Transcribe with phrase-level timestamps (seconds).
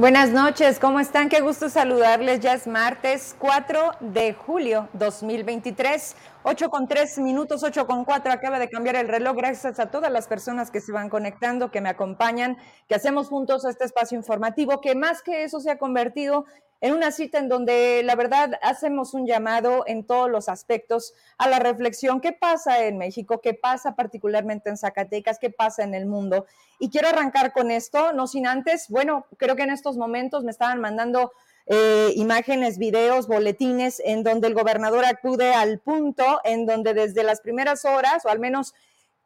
[0.00, 1.28] Buenas noches, ¿cómo están?
[1.28, 2.40] Qué gusto saludarles.
[2.40, 8.32] Ya es martes 4 de julio 2023, 8 con 3 minutos, 8 con 4.
[8.32, 9.36] Acaba de cambiar el reloj.
[9.36, 12.56] Gracias a todas las personas que se van conectando, que me acompañan,
[12.88, 16.46] que hacemos juntos este espacio informativo, que más que eso se ha convertido
[16.80, 21.48] en una cita en donde la verdad hacemos un llamado en todos los aspectos a
[21.48, 22.20] la reflexión.
[22.20, 23.40] ¿Qué pasa en México?
[23.40, 25.38] ¿Qué pasa particularmente en Zacatecas?
[25.38, 26.46] ¿Qué pasa en el mundo?
[26.78, 30.50] Y quiero arrancar con esto, no sin antes, bueno, creo que en estos momentos me
[30.50, 31.32] estaban mandando
[31.66, 37.40] eh, imágenes, videos, boletines, en donde el gobernador acude al punto, en donde desde las
[37.40, 38.74] primeras horas, o al menos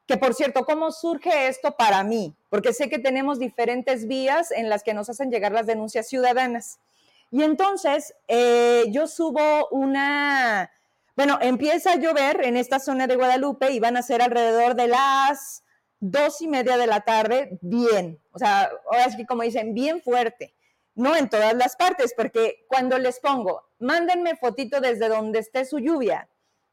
[0.06, 2.34] que por cierto, ¿cómo surge esto para mí?
[2.50, 6.78] Porque sé que tenemos diferentes vías en las que nos hacen llegar las denuncias ciudadanas.
[7.34, 10.70] Y entonces eh, yo subo una,
[11.16, 14.86] bueno, empieza a llover en esta zona de Guadalupe y van a ser alrededor de
[14.86, 15.64] las
[15.98, 20.54] dos y media de la tarde, bien, o sea, ahora sí como dicen, bien fuerte,
[20.94, 25.80] no en todas las partes, porque cuando les pongo, mándenme fotito desde donde esté su
[25.80, 26.28] lluvia,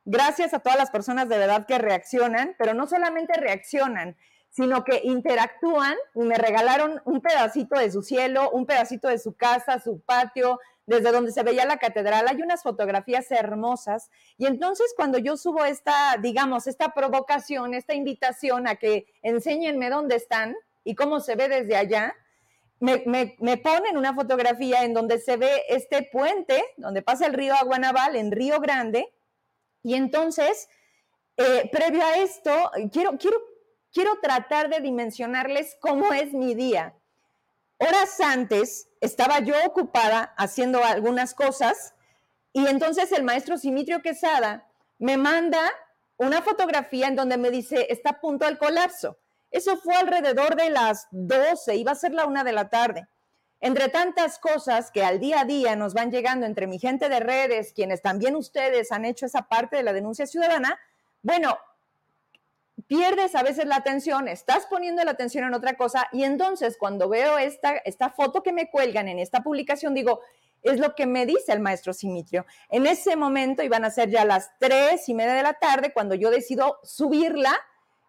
[0.06, 4.16] gracias a todas las personas de verdad que reaccionan, pero no solamente reaccionan,
[4.52, 9.34] sino que interactúan y me regalaron un pedacito de su cielo, un pedacito de su
[9.34, 12.28] casa, su patio, desde donde se veía la catedral.
[12.28, 14.12] Hay unas fotografías hermosas.
[14.38, 20.18] Y entonces cuando yo subo esta, digamos, esta provocación, esta invitación a que enséñenme dónde
[20.18, 22.14] están y cómo se ve desde allá,
[22.82, 27.54] me, me, ponen una fotografía en donde se ve este puente, donde pasa el río
[27.54, 29.14] Aguanaval, en Río Grande.
[29.84, 30.68] Y entonces,
[31.38, 33.51] eh, previo a esto, quiero, quiero
[33.94, 36.96] quiero tratar de dimensionarles cómo es mi día.
[37.78, 41.94] Horas antes estaba yo ocupada haciendo algunas cosas
[42.54, 44.68] y entonces el maestro Simitrio Quesada
[45.00, 45.72] me manda
[46.18, 49.18] una fotografía en donde me dice, está a punto del colapso.
[49.50, 53.08] Eso fue alrededor de las 12, iba a ser la una de la tarde.
[53.60, 57.20] Entre tantas cosas que al día a día nos van llegando entre mi gente de
[57.20, 60.80] redes, quienes también ustedes han hecho esa parte de la denuncia ciudadana,
[61.22, 61.58] bueno,
[62.92, 67.08] pierdes a veces la atención, estás poniendo la atención en otra cosa y entonces cuando
[67.08, 70.20] veo esta, esta foto que me cuelgan en esta publicación, digo,
[70.62, 72.46] es lo que me dice el maestro Simitrio.
[72.68, 76.16] En ese momento iban a ser ya las tres y media de la tarde cuando
[76.16, 77.58] yo decido subirla.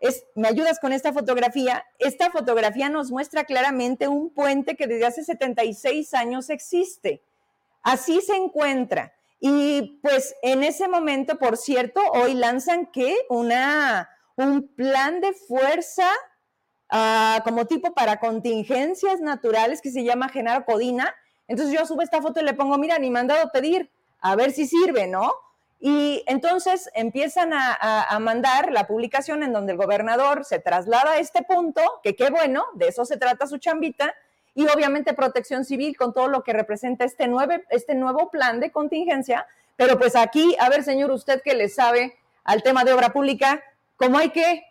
[0.00, 1.84] Es, ¿Me ayudas con esta fotografía?
[2.00, 7.22] Esta fotografía nos muestra claramente un puente que desde hace 76 años existe.
[7.84, 9.12] Así se encuentra.
[9.38, 16.08] Y pues en ese momento, por cierto, hoy lanzan que una, un plan de fuerza
[16.88, 21.14] ah, como tipo para contingencias naturales que se llama Genaro Codina.
[21.48, 24.66] Entonces yo subo esta foto y le pongo, mira, ni mandado pedir, a ver si
[24.66, 25.32] sirve, ¿no?
[25.80, 31.18] Y entonces empiezan a, a, mandar la publicación en donde el gobernador se traslada a
[31.18, 34.14] este punto, que qué bueno, de eso se trata su chambita,
[34.54, 38.70] y obviamente protección civil con todo lo que representa este, nueve, este nuevo plan de
[38.70, 39.46] contingencia.
[39.76, 43.62] Pero pues aquí, a ver, señor, usted que le sabe al tema de obra pública,
[44.02, 44.64] ¿Cómo hay que?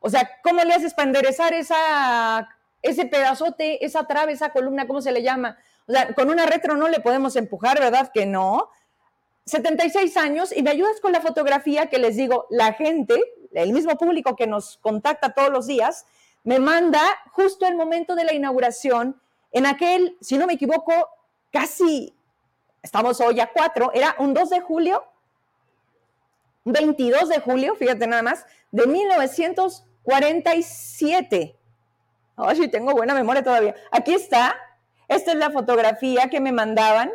[0.00, 2.46] O sea, ¿cómo le haces para enderezar esa,
[2.82, 5.56] ese pedazote, esa trave, esa columna, ¿cómo se le llama?
[5.88, 8.10] O sea, con una retro no le podemos empujar, ¿verdad?
[8.12, 8.68] Que no.
[9.46, 13.18] 76 años y me ayudas con la fotografía que les digo, la gente,
[13.54, 16.04] el mismo público que nos contacta todos los días,
[16.44, 17.00] me manda
[17.32, 19.18] justo el momento de la inauguración,
[19.52, 20.92] en aquel, si no me equivoco,
[21.50, 22.14] casi,
[22.82, 25.02] estamos hoy a 4, era un 2 de julio
[26.66, 31.56] 22 de julio, fíjate nada más, de 1947.
[32.36, 33.74] Ay, sí, tengo buena memoria todavía.
[33.92, 34.54] Aquí está.
[35.08, 37.12] Esta es la fotografía que me mandaban.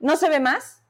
[0.00, 0.82] ¿No se ve más?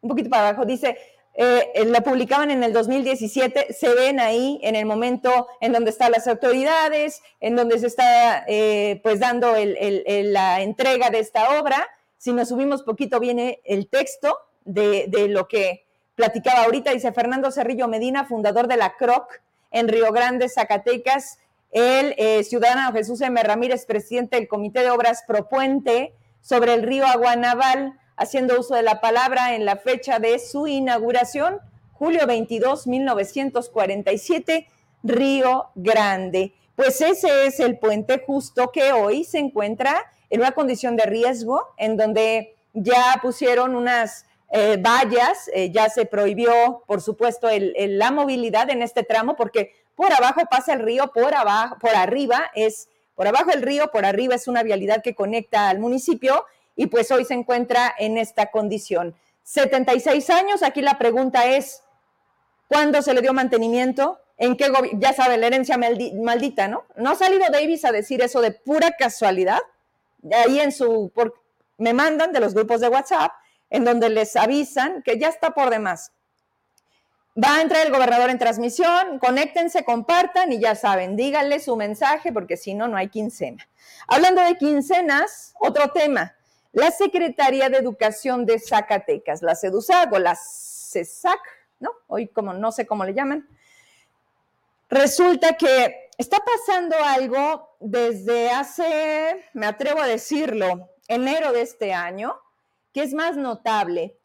[0.00, 0.64] Un poquito para abajo.
[0.64, 0.96] Dice,
[1.34, 3.72] eh, la publicaban en el 2017.
[3.72, 8.44] Se ven ahí en el momento en donde están las autoridades, en donde se está
[8.46, 11.88] eh, pues dando la entrega de esta obra.
[12.18, 15.81] Si nos subimos poquito viene el texto de lo que
[16.14, 21.38] platicaba ahorita, dice Fernando Cerrillo Medina, fundador de la CROC en Río Grande, Zacatecas,
[21.70, 23.42] el eh, ciudadano Jesús M.
[23.42, 29.00] Ramírez, presidente del Comité de Obras Propuente sobre el río Aguanaval, haciendo uso de la
[29.00, 31.60] palabra en la fecha de su inauguración,
[31.92, 34.68] julio 22, 1947,
[35.02, 36.52] Río Grande.
[36.76, 39.94] Pues ese es el puente justo que hoy se encuentra
[40.30, 46.04] en una condición de riesgo, en donde ya pusieron unas eh, vallas, eh, ya se
[46.04, 51.34] prohibió, por supuesto, la movilidad en este tramo, porque por abajo pasa el río, por
[51.34, 55.68] abajo, por arriba es, por abajo el río, por arriba es una vialidad que conecta
[55.68, 56.44] al municipio
[56.76, 59.14] y pues hoy se encuentra en esta condición.
[59.42, 61.82] 76 años, aquí la pregunta es,
[62.68, 64.18] ¿cuándo se le dio mantenimiento?
[64.36, 66.84] ¿En qué Ya sabe, la herencia maldita, ¿no?
[66.96, 69.60] ¿No ha salido Davis a decir eso de pura casualidad?
[70.30, 71.10] ahí en su,
[71.78, 73.32] me mandan de los grupos de WhatsApp,
[73.72, 76.12] en donde les avisan que ya está por demás.
[77.42, 82.32] Va a entrar el gobernador en transmisión, conéctense, compartan y ya saben, díganle su mensaje
[82.32, 83.66] porque si no, no hay quincena.
[84.06, 86.36] Hablando de quincenas, otro tema,
[86.72, 91.40] la Secretaría de Educación de Zacatecas, la CEDUSAC o la CESAC,
[91.80, 91.92] ¿no?
[92.08, 93.48] Hoy como no sé cómo le llaman.
[94.90, 102.41] Resulta que está pasando algo desde hace, me atrevo a decirlo, enero de este año,
[102.92, 104.18] que es más notable,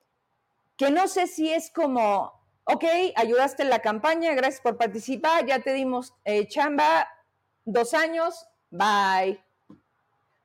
[0.75, 2.33] que no sé si es como,
[2.65, 2.83] ok,
[3.15, 7.07] ayudaste en la campaña, gracias por participar, ya te dimos eh, chamba,
[7.65, 9.43] dos años, bye.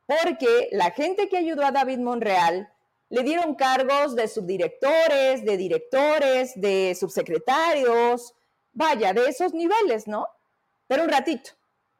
[0.06, 2.72] Porque la gente que ayudó a David Monreal
[3.08, 8.34] le dieron cargos de subdirectores, de directores, de subsecretarios,
[8.72, 10.26] vaya, de esos niveles, ¿no?
[10.86, 11.50] Pero un ratito.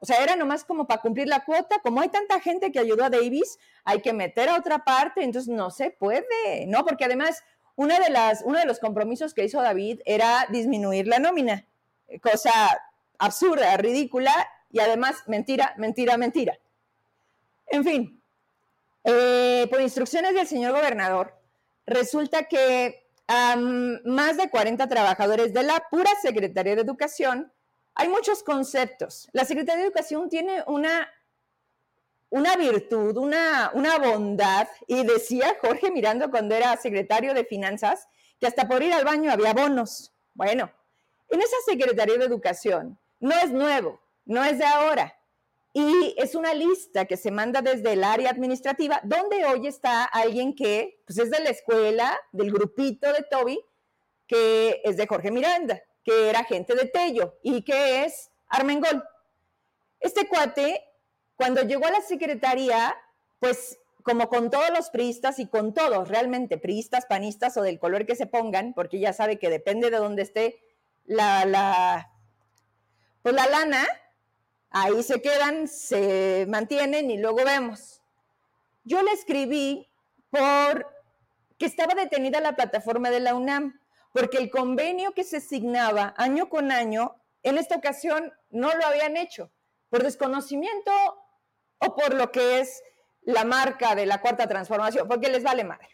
[0.03, 1.79] O sea, era nomás como para cumplir la cuota.
[1.81, 5.49] Como hay tanta gente que ayudó a Davis, hay que meter a otra parte, entonces
[5.49, 6.85] no se puede, ¿no?
[6.85, 7.45] Porque además,
[7.77, 11.69] una de las, uno de los compromisos que hizo David era disminuir la nómina,
[12.21, 12.51] cosa
[13.17, 14.35] absurda, ridícula
[14.73, 16.59] y además mentira, mentira, mentira.
[17.69, 18.21] En fin,
[19.05, 21.39] eh, por instrucciones del señor gobernador,
[21.87, 23.07] resulta que
[24.05, 27.53] más de 40 trabajadores de la pura Secretaría de Educación
[27.95, 29.29] hay muchos conceptos.
[29.33, 31.09] La Secretaría de Educación tiene una,
[32.31, 38.09] una virtud, una, una bondad, y decía Jorge Mirando cuando era secretario de Finanzas,
[38.41, 40.13] que hasta por ir al baño había bonos.
[40.35, 40.71] Bueno,
[41.29, 45.19] en esa Secretaría de Educación no es nuevo, no es de ahora.
[45.75, 50.55] Y es una lista que se manda desde el área administrativa, donde hoy está alguien
[50.55, 53.59] que pues es de la escuela, del grupito de Toby,
[54.27, 59.05] que es de Jorge Miranda que era gente de Tello y que es Armengol.
[60.01, 60.85] Este cuate,
[61.37, 62.95] cuando llegó a la secretaría,
[63.39, 68.05] pues como con todos los priistas y con todos, realmente priistas, panistas o del color
[68.05, 70.61] que se pongan, porque ya sabe que depende de dónde esté
[71.05, 72.11] la, la,
[73.23, 73.85] pues la lana,
[74.71, 78.03] ahí se quedan, se mantienen y luego vemos.
[78.85, 79.89] Yo le escribí
[80.31, 80.87] por
[81.59, 83.81] que estaba detenida la plataforma de la UNAM
[84.13, 89.17] porque el convenio que se asignaba año con año, en esta ocasión no lo habían
[89.17, 89.51] hecho,
[89.89, 90.93] por desconocimiento
[91.79, 92.83] o por lo que es
[93.23, 95.89] la marca de la cuarta transformación, porque les vale madre.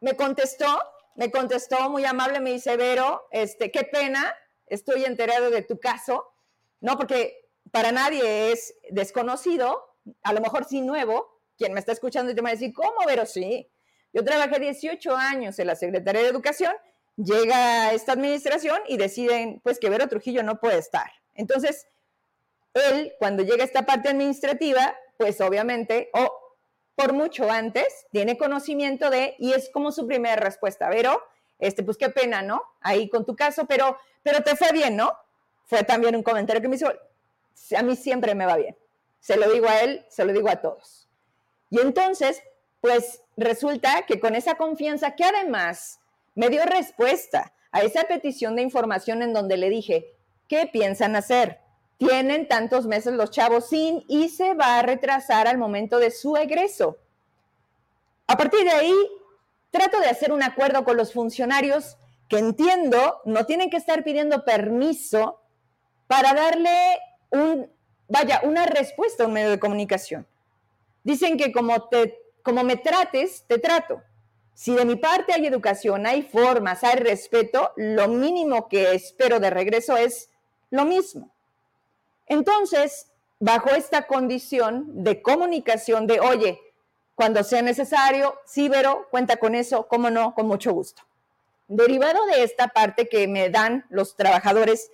[0.00, 0.66] Me contestó,
[1.14, 4.34] me contestó muy amable, me dice, Vero, este, qué pena,
[4.66, 6.32] estoy enterado de tu caso,
[6.80, 6.96] ¿no?
[6.96, 12.34] Porque para nadie es desconocido, a lo mejor sí nuevo, quien me está escuchando y
[12.34, 13.26] te va a decir, ¿cómo, Vero?
[13.26, 13.70] Sí,
[14.16, 16.72] yo trabajé 18 años en la Secretaría de Educación,
[17.16, 21.10] llega esta administración y deciden pues que Vero Trujillo no puede estar.
[21.34, 21.86] Entonces,
[22.72, 26.32] él cuando llega esta parte administrativa, pues obviamente, o
[26.94, 31.22] por mucho antes, tiene conocimiento de, y es como su primera respuesta, Vero,
[31.58, 32.62] este, pues qué pena, ¿no?
[32.80, 35.12] Ahí con tu caso, pero, pero te fue bien, ¿no?
[35.66, 36.90] Fue también un comentario que me hizo,
[37.76, 38.78] a mí siempre me va bien.
[39.20, 41.06] Se lo digo a él, se lo digo a todos.
[41.68, 42.42] Y entonces,
[42.80, 46.00] pues resulta que con esa confianza que además
[46.34, 50.14] me dio respuesta a esa petición de información en donde le dije,
[50.48, 51.60] ¿qué piensan hacer?
[51.98, 56.36] Tienen tantos meses los chavos sin y se va a retrasar al momento de su
[56.36, 56.98] egreso.
[58.26, 58.94] A partir de ahí,
[59.70, 61.96] trato de hacer un acuerdo con los funcionarios
[62.28, 65.40] que entiendo no tienen que estar pidiendo permiso
[66.06, 66.98] para darle
[67.30, 67.70] un,
[68.08, 70.26] vaya, una respuesta a un medio de comunicación.
[71.04, 74.04] Dicen que como te como me trates, te trato.
[74.54, 79.50] Si de mi parte hay educación, hay formas, hay respeto, lo mínimo que espero de
[79.50, 80.30] regreso es
[80.70, 81.34] lo mismo.
[82.24, 83.10] Entonces,
[83.40, 86.60] bajo esta condición de comunicación de, oye,
[87.16, 91.02] cuando sea necesario, sí, Vero, cuenta con eso, cómo no, con mucho gusto.
[91.66, 94.88] Derivado de esta parte que me dan los trabajadores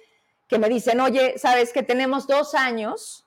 [0.48, 3.26] que me dicen, oye, sabes que tenemos dos años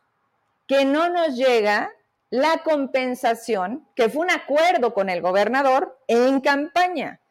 [0.65, 1.91] que no nos llega
[2.35, 7.21] la compensación, que fue un acuerdo con el gobernador en campaña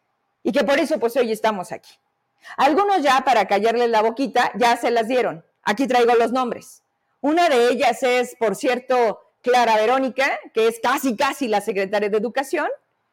[0.42, 1.92] y que por eso pues hoy estamos aquí.
[2.56, 5.44] Algunos ya para callarles la boquita ya se las dieron.
[5.62, 6.82] Aquí traigo los nombres.
[7.20, 12.16] Una de ellas es, por cierto, Clara Verónica, que es casi, casi la secretaria de
[12.16, 12.68] Educación,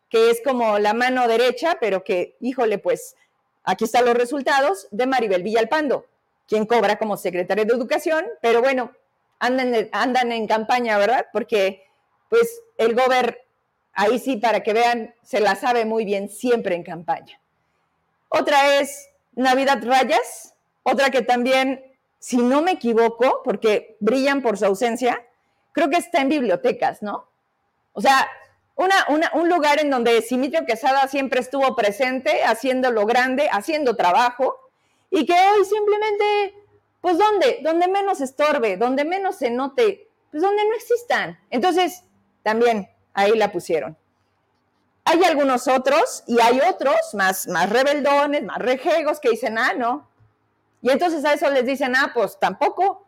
[0.09, 3.15] que es como la mano derecha, pero que, híjole, pues
[3.63, 6.05] aquí están los resultados de Maribel Villalpando,
[6.47, 8.91] quien cobra como secretaria de Educación, pero bueno,
[9.41, 11.27] andan, en campaña, ¿verdad?
[11.33, 11.83] Porque
[12.29, 13.45] pues el gober,
[13.91, 17.41] ahí sí, para que vean, se la sabe muy bien, siempre en campaña.
[18.29, 21.83] Otra es Navidad Rayas, otra que también,
[22.19, 25.25] si no me equivoco, porque brillan por su ausencia,
[25.73, 27.27] creo que está en bibliotecas, ¿no?
[27.93, 28.29] O sea,
[28.75, 34.57] un lugar en donde Simitrio Quesada siempre estuvo presente, haciéndolo grande, haciendo trabajo,
[35.09, 36.55] y que hoy simplemente,
[37.01, 37.59] pues ¿dónde?
[37.63, 41.39] Donde menos estorbe, donde menos se note, pues donde no existan.
[41.49, 42.03] Entonces,
[42.43, 43.97] también ahí la pusieron.
[45.03, 50.07] Hay algunos otros y hay otros más, más rebeldones, más rejegos que dicen, ah, no.
[50.81, 53.05] Y entonces a eso les dicen, ah, pues tampoco.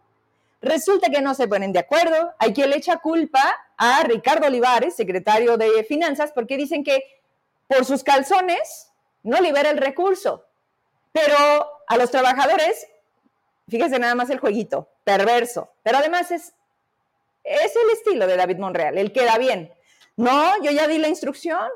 [0.61, 2.33] Resulta que no se ponen de acuerdo.
[2.39, 3.41] Hay quien le echa culpa
[3.77, 7.03] a Ricardo Olivares, secretario de Finanzas, porque dicen que
[7.67, 8.91] por sus calzones
[9.23, 10.45] no libera el recurso.
[11.11, 11.35] Pero
[11.87, 12.87] a los trabajadores,
[13.73, 15.73] fíjese nada más el jueguito, perverso.
[15.81, 16.53] Pero además es,
[17.43, 19.73] es el estilo de David Monreal, el que da bien.
[20.15, 21.67] No, yo ya di la instrucción.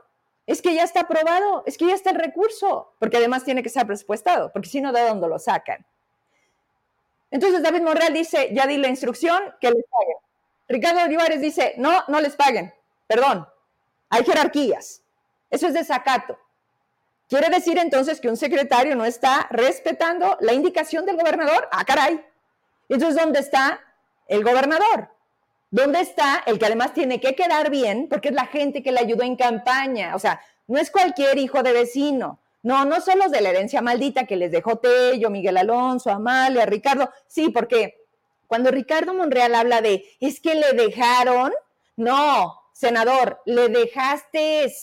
[0.45, 3.69] Es que ya está aprobado, es que ya está el recurso, porque además tiene que
[3.69, 5.85] ser presupuestado, porque si no, ¿de dónde lo sacan?
[7.31, 10.17] Entonces David Monreal dice, ya di la instrucción, que les paguen.
[10.69, 12.73] Ricardo Olivares dice, no, no les paguen,
[13.07, 13.45] perdón,
[14.09, 15.03] hay jerarquías.
[15.49, 16.37] Eso es desacato.
[17.27, 21.67] Quiere decir entonces que un secretario no está respetando la indicación del gobernador.
[21.71, 22.23] Ah, caray.
[22.87, 23.81] Entonces, ¿dónde está
[24.27, 25.09] el gobernador?
[25.69, 28.07] ¿Dónde está el que además tiene que quedar bien?
[28.07, 30.15] Porque es la gente que le ayudó en campaña.
[30.15, 32.39] O sea, no es cualquier hijo de vecino.
[32.63, 36.65] No, no son los de la herencia maldita que les dejó Tello, Miguel Alonso, Amalia,
[36.65, 37.11] Ricardo.
[37.27, 38.05] Sí, porque
[38.47, 41.53] cuando Ricardo Monreal habla de, es que le dejaron,
[41.97, 44.73] no, senador, le dejaste,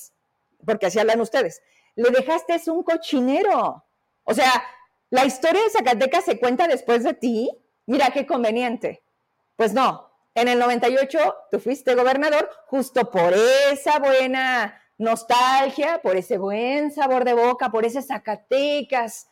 [0.64, 1.62] porque así hablan ustedes,
[1.96, 3.84] le dejaste un cochinero.
[4.24, 4.52] O sea,
[5.10, 7.50] la historia de Zacatecas se cuenta después de ti.
[7.86, 9.02] Mira qué conveniente.
[9.56, 11.18] Pues no, en el 98
[11.50, 17.84] tú fuiste gobernador justo por esa buena nostalgia por ese buen sabor de boca, por
[17.84, 19.28] ese Zacatecas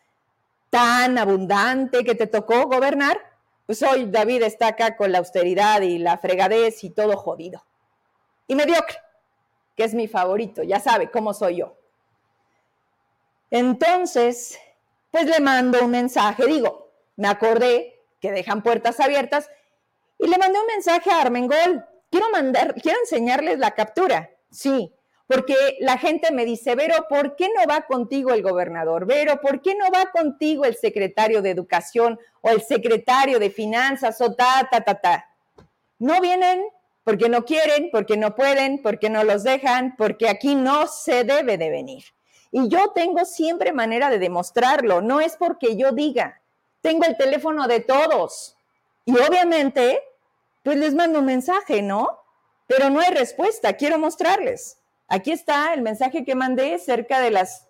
[0.70, 3.18] tan abundante que te tocó gobernar,
[3.66, 7.62] pues hoy David está acá con la austeridad y la fregadez y todo jodido.
[8.46, 8.96] Y mediocre,
[9.76, 11.76] que es mi favorito, ya sabe cómo soy yo.
[13.52, 14.58] Entonces,
[15.10, 19.50] pues le mando un mensaje, digo, me acordé que dejan puertas abiertas
[20.18, 21.84] y le mandé un mensaje a Armengol.
[22.10, 24.30] Quiero mandar, quiero enseñarles la captura.
[24.50, 24.94] Sí,
[25.26, 29.04] porque la gente me dice, Vero, ¿por qué no va contigo el gobernador?
[29.04, 34.18] Vero, ¿por qué no va contigo el secretario de Educación o el secretario de Finanzas
[34.22, 35.28] o ta, ta, ta, ta?
[35.98, 36.64] No vienen
[37.04, 41.58] porque no quieren, porque no pueden, porque no los dejan, porque aquí no se debe
[41.58, 42.04] de venir.
[42.52, 46.40] Y yo tengo siempre manera de demostrarlo, no es porque yo diga,
[46.82, 48.56] tengo el teléfono de todos.
[49.06, 50.00] Y obviamente,
[50.62, 52.20] pues les mando un mensaje, ¿no?
[52.66, 54.78] Pero no hay respuesta, quiero mostrarles.
[55.08, 57.68] Aquí está el mensaje que mandé cerca de las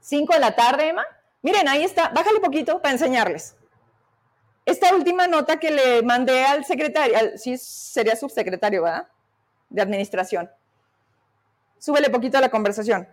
[0.00, 1.04] 5 de la tarde, Emma.
[1.42, 2.08] Miren, ahí está.
[2.08, 3.56] Bájale poquito para enseñarles.
[4.64, 9.08] Esta última nota que le mandé al secretario, sí sería subsecretario, ¿verdad?
[9.68, 10.50] De administración.
[11.86, 13.06] Súbele poquito a la conversación.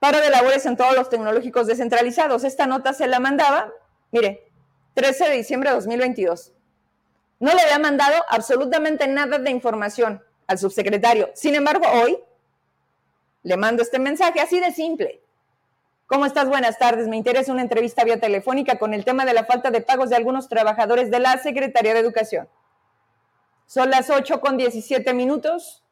[0.00, 2.44] Paro de labores en todos los tecnológicos descentralizados.
[2.44, 3.72] Esta nota se la mandaba,
[4.10, 4.52] mire,
[4.92, 6.52] 13 de diciembre de 2022.
[7.38, 11.30] No le había mandado absolutamente nada de información al subsecretario.
[11.32, 12.18] Sin embargo, hoy
[13.44, 15.22] le mando este mensaje así de simple.
[16.06, 16.50] ¿Cómo estás?
[16.50, 17.08] Buenas tardes.
[17.08, 20.16] Me interesa una entrevista vía telefónica con el tema de la falta de pagos de
[20.16, 22.46] algunos trabajadores de la Secretaría de Educación.
[23.64, 25.82] Son las 8 con 17 minutos.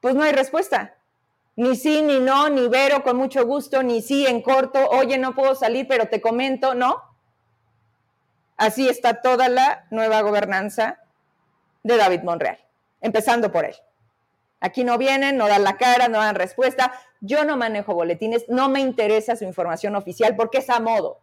[0.00, 0.98] Pues no hay respuesta.
[1.56, 4.88] Ni sí, ni no, ni Vero con mucho gusto, ni sí en corto.
[4.90, 7.02] Oye, no puedo salir, pero te comento, ¿no?
[8.56, 10.98] Así está toda la nueva gobernanza
[11.82, 12.58] de David Monreal
[13.00, 13.74] empezando por él.
[14.60, 16.92] Aquí no vienen, no dan la cara, no dan respuesta.
[17.20, 21.20] Yo no manejo boletines, no me interesa su información oficial porque es a modo,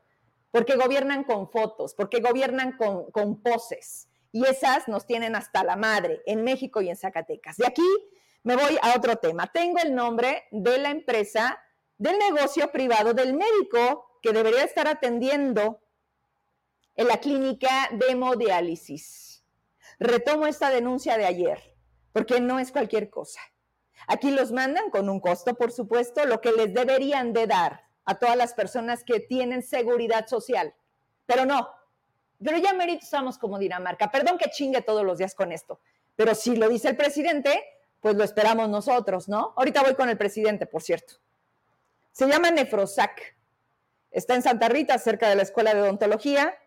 [0.52, 4.08] porque gobiernan con fotos, porque gobiernan con, con poses.
[4.32, 7.58] Y esas nos tienen hasta la madre en México y en Zacatecas.
[7.58, 7.84] De aquí
[8.44, 9.48] me voy a otro tema.
[9.48, 11.62] Tengo el nombre de la empresa,
[11.98, 15.82] del negocio privado del médico que debería estar atendiendo
[16.96, 19.44] en la clínica de hemodiálisis.
[20.00, 21.76] Retomo esta denuncia de ayer,
[22.14, 23.40] porque no es cualquier cosa.
[24.08, 28.16] Aquí los mandan con un costo, por supuesto, lo que les deberían de dar a
[28.16, 30.74] todas las personas que tienen seguridad social.
[31.26, 31.68] Pero no,
[32.44, 34.12] pero ya mérito estamos como Dinamarca.
[34.12, 35.80] Perdón que chingue todos los días con esto,
[36.16, 37.64] pero si lo dice el presidente,
[38.02, 39.54] pues lo esperamos nosotros, ¿no?
[39.56, 41.16] Ahorita voy con el presidente, por cierto.
[42.12, 43.36] Se llama Nefrosac.
[44.12, 46.58] Está en Santa Rita, cerca de la Escuela de Odontología.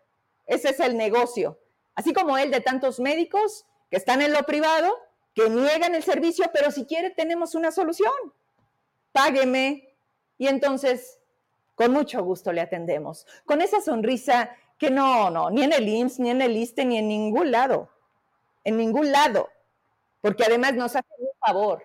[0.45, 1.57] Ese es el negocio
[1.95, 4.91] así como él de tantos médicos que están en lo privado,
[5.33, 8.13] que niegan el servicio, pero si quiere tenemos una solución.
[9.11, 9.93] Págueme
[10.37, 11.19] y entonces
[11.75, 13.25] con mucho gusto le atendemos.
[13.45, 16.97] Con esa sonrisa que no, no, ni en el IMSS, ni en el ISTE, ni
[16.97, 17.89] en ningún lado.
[18.63, 19.49] En ningún lado.
[20.21, 21.83] Porque además nos hace un favor,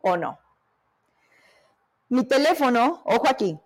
[0.00, 0.38] ¿o no?
[2.08, 3.58] Mi teléfono, ojo aquí,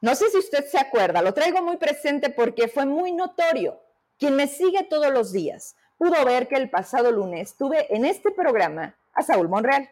[0.00, 3.80] no sé si usted se acuerda, lo traigo muy presente porque fue muy notorio.
[4.18, 8.30] Quien me sigue todos los días pudo ver que el pasado lunes tuve en este
[8.30, 9.90] programa a Saúl Monreal.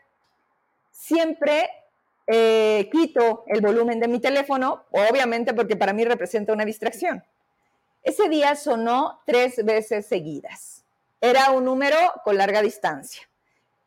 [0.90, 1.68] Siempre
[2.26, 7.22] eh, quito el volumen de mi teléfono, obviamente porque para mí representa una distracción.
[8.02, 10.84] Ese día sonó tres veces seguidas.
[11.20, 13.22] Era un número con larga distancia.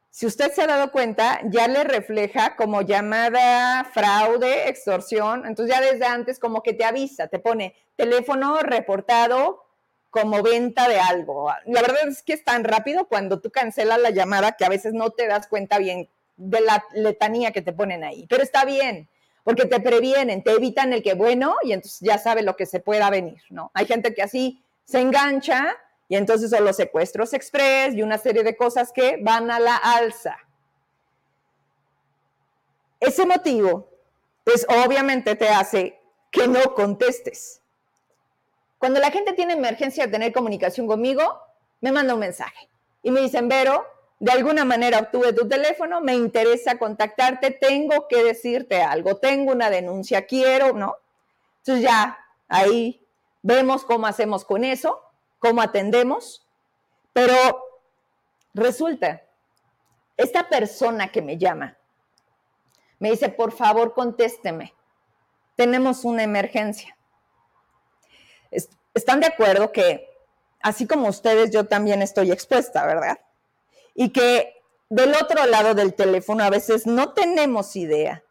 [0.09, 5.45] Si usted se ha dado cuenta, ya le refleja como llamada, fraude, extorsión.
[5.45, 9.63] Entonces ya desde antes como que te avisa, te pone teléfono reportado
[10.09, 11.49] como venta de algo.
[11.65, 14.93] La verdad es que es tan rápido cuando tú cancelas la llamada que a veces
[14.93, 18.27] no te das cuenta bien de la letanía que te ponen ahí.
[18.29, 19.07] Pero está bien,
[19.45, 22.81] porque te previenen, te evitan el que bueno y entonces ya sabe lo que se
[22.81, 23.71] pueda venir, ¿no?
[23.73, 25.77] Hay gente que así se engancha
[26.11, 29.77] y entonces son los secuestros express y una serie de cosas que van a la
[29.77, 30.35] alza.
[32.99, 33.87] Ese motivo,
[34.43, 37.61] pues obviamente te hace que no contestes.
[38.77, 41.39] Cuando la gente tiene emergencia de tener comunicación conmigo,
[41.79, 42.67] me manda un mensaje
[43.03, 43.85] y me dicen, Vero,
[44.19, 49.69] de alguna manera obtuve tu teléfono, me interesa contactarte, tengo que decirte algo, tengo una
[49.69, 50.97] denuncia, quiero, ¿no?
[51.59, 52.17] Entonces ya
[52.49, 53.01] ahí
[53.41, 55.01] vemos cómo hacemos con eso,
[55.41, 56.47] cómo atendemos,
[57.11, 57.35] pero
[58.53, 59.21] resulta,
[60.15, 61.77] esta persona que me llama
[62.99, 64.73] me dice, por favor, contésteme,
[65.57, 66.95] tenemos una emergencia.
[68.93, 70.07] ¿Están de acuerdo que,
[70.61, 73.19] así como ustedes, yo también estoy expuesta, ¿verdad?
[73.93, 78.23] y que del otro lado del teléfono a veces no tenemos idea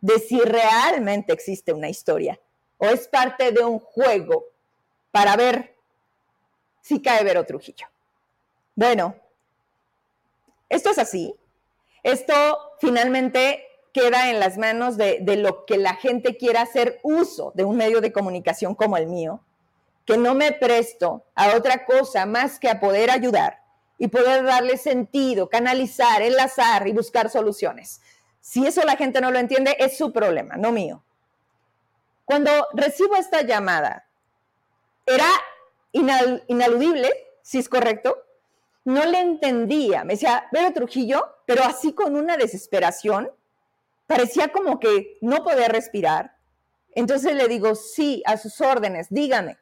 [0.00, 2.40] de si realmente existe una historia
[2.78, 4.44] o es parte de un juego
[5.10, 5.75] para ver
[6.86, 7.88] si cae Vero Trujillo.
[8.76, 9.16] Bueno,
[10.68, 11.34] esto es así.
[12.04, 17.50] Esto finalmente queda en las manos de, de, lo que la gente quiera hacer uso
[17.56, 19.40] de un medio de comunicación como el mío,
[20.04, 23.64] que no me presto a otra cosa más que a poder ayudar
[23.98, 28.00] y poder darle sentido, canalizar, enlazar y buscar soluciones.
[28.40, 31.02] Si eso la gente no lo entiende, es su problema, no mío.
[32.24, 34.06] Cuando recibo esta llamada,
[35.04, 35.28] era
[36.48, 37.10] inaludible,
[37.42, 38.22] si es correcto,
[38.84, 40.04] no le entendía.
[40.04, 43.30] Me decía, Vero Trujillo, pero así con una desesperación,
[44.06, 46.36] parecía como que no podía respirar.
[46.94, 49.58] Entonces le digo, sí, a sus órdenes, dígame.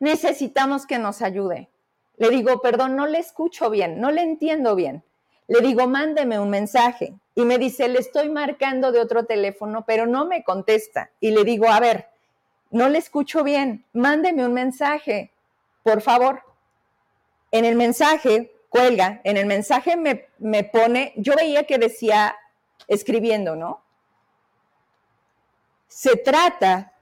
[0.00, 1.70] Necesitamos que nos ayude.
[2.16, 5.04] Le digo, perdón, no le escucho bien, no le entiendo bien.
[5.46, 7.14] Le digo, mándeme un mensaje.
[7.34, 11.10] Y me dice, le estoy marcando de otro teléfono, pero no me contesta.
[11.20, 12.08] Y le digo, a ver,
[12.72, 15.30] no le escucho bien, mándeme un mensaje,
[15.82, 16.42] por favor.
[17.50, 22.34] En el mensaje, cuelga, en el mensaje me, me pone, yo veía que decía,
[22.88, 23.82] escribiendo, ¿no?
[25.86, 26.94] Se trata,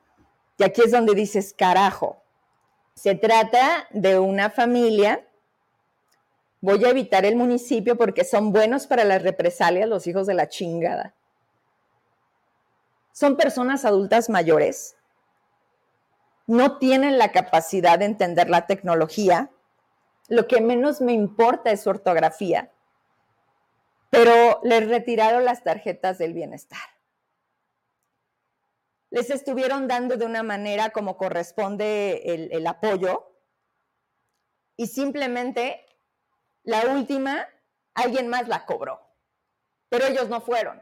[0.59, 2.21] y aquí es donde dices, carajo,
[2.95, 5.25] se trata de una familia.
[6.61, 10.49] Voy a evitar el municipio porque son buenos para las represalias los hijos de la
[10.49, 11.15] chingada.
[13.13, 14.97] Son personas adultas mayores.
[16.51, 19.51] No tienen la capacidad de entender la tecnología.
[20.29, 22.73] Lo que menos me importa es su ortografía.
[24.11, 26.81] Pero les retiraron las tarjetas del bienestar
[29.11, 33.35] les estuvieron dando de una manera como corresponde el, apoyo
[34.77, 35.85] y simplemente
[36.63, 37.49] la última,
[37.95, 39.01] alguien más la cobró,
[39.89, 40.81] pero ellos no fueron.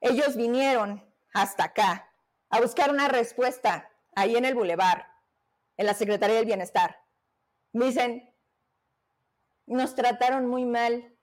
[0.00, 2.11] Ellos vinieron hasta acá
[2.52, 5.08] a buscar una respuesta ahí en el bulevar,
[5.78, 6.98] en la Secretaría del Bienestar.
[7.72, 8.30] Me dicen,
[9.66, 11.16] nos trataron muy mal,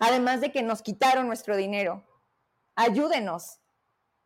[0.00, 2.04] además de que nos quitaron nuestro dinero.
[2.74, 3.60] Ayúdenos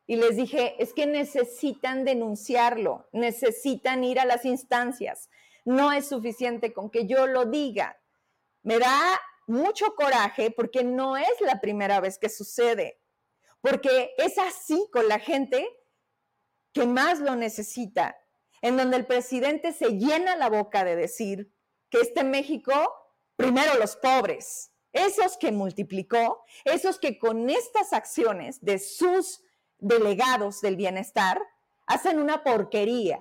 [0.07, 5.29] y les dije, es que necesitan denunciarlo, necesitan ir a las instancias.
[5.67, 8.01] No es suficiente con que yo lo diga.
[8.63, 12.99] Me da mucho coraje porque no es la primera vez que sucede,
[13.61, 15.69] porque es así con la gente
[16.75, 18.19] que más lo necesita,
[18.61, 21.55] en donde el presidente se llena la boca de decir
[21.89, 22.73] que este México,
[23.37, 29.43] primero los pobres, esos que multiplicó, esos que con estas acciones de sus
[29.79, 31.41] delegados del bienestar
[31.87, 33.21] hacen una porquería.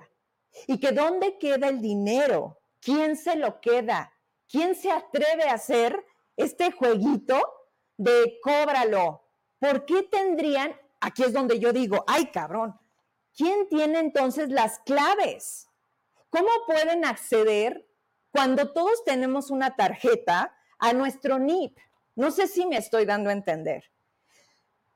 [0.66, 2.60] Y que dónde queda el dinero?
[2.80, 4.12] ¿Quién se lo queda?
[4.48, 6.04] ¿Quién se atreve a hacer
[6.36, 7.40] este jueguito
[7.96, 9.24] de cóbralo?
[9.58, 12.78] ¿Por qué tendrían, aquí es donde yo digo, ay cabrón,
[13.36, 15.68] ¿quién tiene entonces las claves?
[16.30, 17.86] ¿Cómo pueden acceder
[18.34, 21.78] cuando todos tenemos una tarjeta a nuestro NIP.
[22.16, 23.92] No sé si me estoy dando a entender.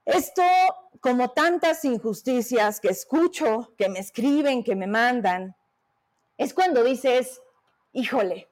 [0.04, 0.42] Esto,
[1.00, 5.54] como tantas injusticias que escucho, que me escriben, que me mandan,
[6.36, 7.40] es cuando dices,
[7.92, 8.48] híjole,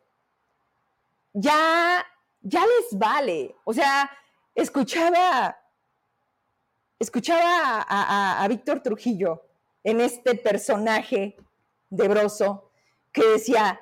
[1.33, 2.07] ya,
[2.43, 3.57] ya les vale.
[3.65, 4.09] O sea,
[4.55, 5.59] escuchaba,
[6.99, 9.46] escuchaba a, a Víctor Trujillo
[9.87, 11.37] en este personaje
[11.91, 12.73] de Broso
[13.13, 13.81] que decía,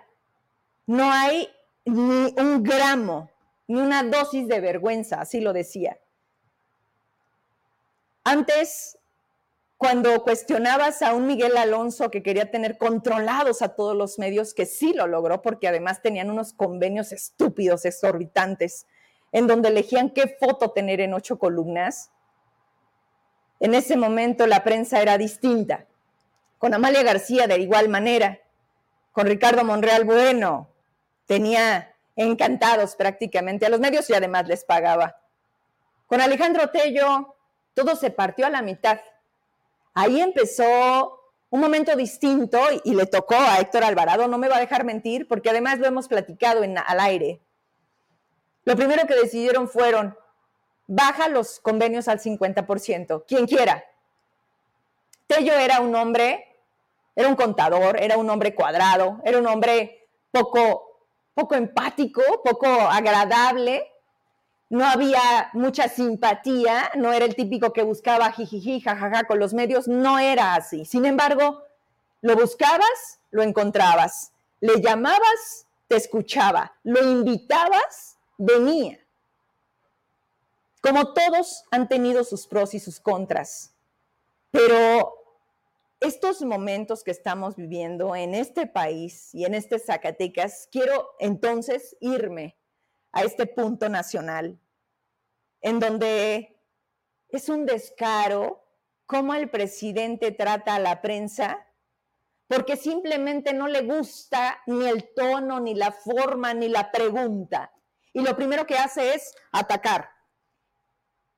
[0.86, 1.48] no hay
[1.86, 3.30] ni un gramo,
[3.66, 5.98] ni una dosis de vergüenza, así lo decía.
[8.22, 8.98] Antes,
[9.78, 14.66] cuando cuestionabas a un Miguel Alonso que quería tener controlados a todos los medios, que
[14.66, 18.86] sí lo logró, porque además tenían unos convenios estúpidos, exorbitantes,
[19.32, 22.10] en donde elegían qué foto tener en ocho columnas,
[23.58, 25.86] en ese momento la prensa era distinta.
[26.64, 28.40] Con Amalia García de igual manera,
[29.12, 30.70] con Ricardo Monreal Bueno,
[31.26, 35.20] tenía encantados prácticamente a los medios y además les pagaba.
[36.06, 37.36] Con Alejandro Tello,
[37.74, 38.98] todo se partió a la mitad.
[39.92, 44.60] Ahí empezó un momento distinto y, le tocó a Héctor Alvarado, no me va a
[44.60, 47.42] dejar mentir, porque además lo hemos platicado en, al aire.
[48.64, 50.16] Lo primero que decidieron fueron,
[50.86, 53.84] baja los convenios al 50%, quien quiera.
[55.26, 56.52] Tello era un hombre,
[57.16, 61.00] era un contador, era un hombre cuadrado, era un hombre poco,
[61.34, 63.90] poco empático, poco agradable,
[64.68, 69.86] no había mucha simpatía, no era el típico que buscaba jijiji, jajaja con los medios,
[69.86, 70.84] no era así.
[70.84, 71.62] Sin embargo,
[72.22, 78.98] lo buscabas, lo encontrabas, le llamabas, te escuchaba, lo invitabas, venía.
[80.80, 83.74] Como todos han tenido sus pros y sus contras,
[84.50, 85.23] pero
[86.04, 92.58] estos momentos que estamos viviendo en este país y en este Zacatecas, quiero entonces irme
[93.10, 94.60] a este punto nacional,
[95.62, 96.60] en donde
[97.30, 98.66] es un descaro
[99.06, 101.66] cómo el presidente trata a la prensa,
[102.48, 107.72] porque simplemente no le gusta ni el tono, ni la forma, ni la pregunta.
[108.12, 110.10] Y lo primero que hace es atacar.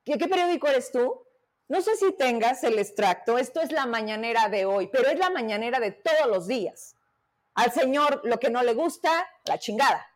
[0.05, 1.26] ¿Qué, qué periódico eres tú?
[1.69, 5.31] No sé si tengas el extracto, esto es la mañanera de hoy, pero es la
[5.31, 6.95] mañanera de todos los días.
[7.55, 10.07] Al señor lo que no le gusta, la chingada.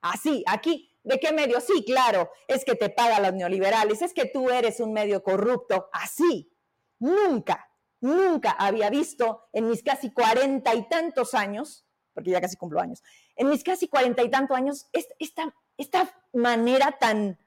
[0.00, 0.92] Así, aquí.
[1.02, 1.60] ¿De qué medio?
[1.60, 5.88] Sí, claro, es que te pagan los neoliberales, es que tú eres un medio corrupto.
[5.92, 6.52] Así.
[6.98, 7.68] Nunca,
[8.00, 13.02] nunca había visto en mis casi cuarenta y tantos años, porque ya casi cumplo años,
[13.36, 17.38] en mis casi cuarenta y tantos años, esta, esta manera tan,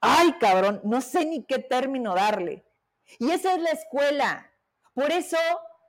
[0.00, 2.64] ay cabrón, no sé ni qué término darle.
[3.18, 4.50] Y esa es la escuela.
[4.94, 5.38] Por eso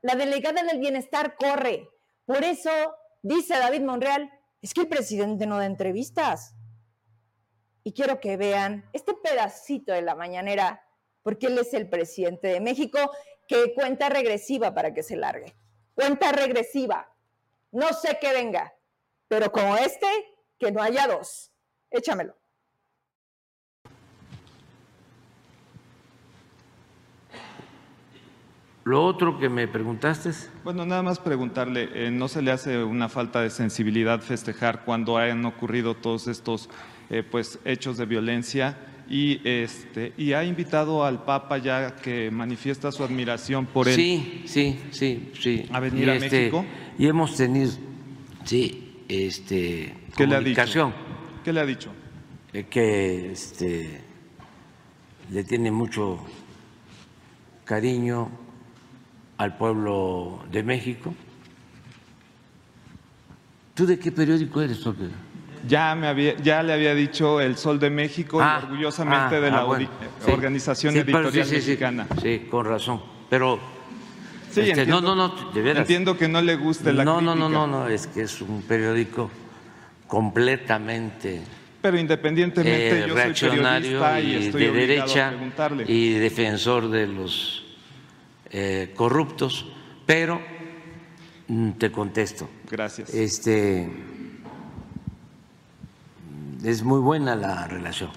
[0.01, 1.89] la delegada del bienestar corre.
[2.25, 2.69] Por eso
[3.21, 6.55] dice David Monreal, es que el presidente no da entrevistas.
[7.83, 10.85] Y quiero que vean este pedacito de la mañanera,
[11.23, 12.99] porque él es el presidente de México,
[13.47, 15.55] que cuenta regresiva para que se largue.
[15.95, 17.13] Cuenta regresiva.
[17.71, 18.73] No sé qué venga,
[19.27, 20.07] pero como este,
[20.57, 21.51] que no haya dos.
[21.89, 22.38] Échamelo.
[28.89, 30.31] Lo otro que me preguntaste.
[30.63, 35.17] Bueno, nada más preguntarle, eh, ¿no se le hace una falta de sensibilidad festejar cuando
[35.17, 36.71] han ocurrido todos estos
[37.11, 38.79] eh, pues, hechos de violencia?
[39.07, 43.93] Y, este, y ha invitado al Papa ya que manifiesta su admiración por él.
[43.93, 45.69] Sí, sí, sí, sí.
[45.71, 46.65] A venir a este, México.
[46.97, 47.71] Y hemos tenido,
[48.43, 50.55] sí, este, ¿Qué le ha dicho?
[50.55, 50.93] comunicación.
[51.43, 51.91] ¿Qué le ha dicho?
[52.53, 54.01] eh, que este,
[55.29, 56.25] le tiene mucho
[57.65, 58.48] cariño
[59.39, 61.15] al pueblo de México.
[63.73, 64.83] ¿Tú de qué periódico eres?
[65.65, 69.39] Ya, me había, ya le había dicho El Sol de México Ah, y orgullosamente ah,
[69.39, 69.89] de la ah, bueno,
[70.25, 70.31] sí.
[70.31, 72.07] Organización Sí, Editorial sí, Mexicana.
[72.21, 73.01] Sí, con razón.
[73.29, 73.59] Pero
[74.51, 75.81] Sí, este, entiendo, no, no, no, de veras.
[75.81, 78.41] entiendo que no le guste la no, no, no, crítica, no, no, es que es
[78.41, 79.29] un periódico
[80.07, 81.41] completamente
[81.81, 85.85] Pero independientemente eh, yo soy periodista y y estoy de a derecha preguntarle.
[85.87, 87.63] y defensor de los
[88.51, 89.65] eh, corruptos,
[90.05, 90.41] pero
[91.47, 92.49] mm, te contesto.
[92.69, 93.13] Gracias.
[93.13, 93.89] Este
[96.63, 98.09] es muy buena la relación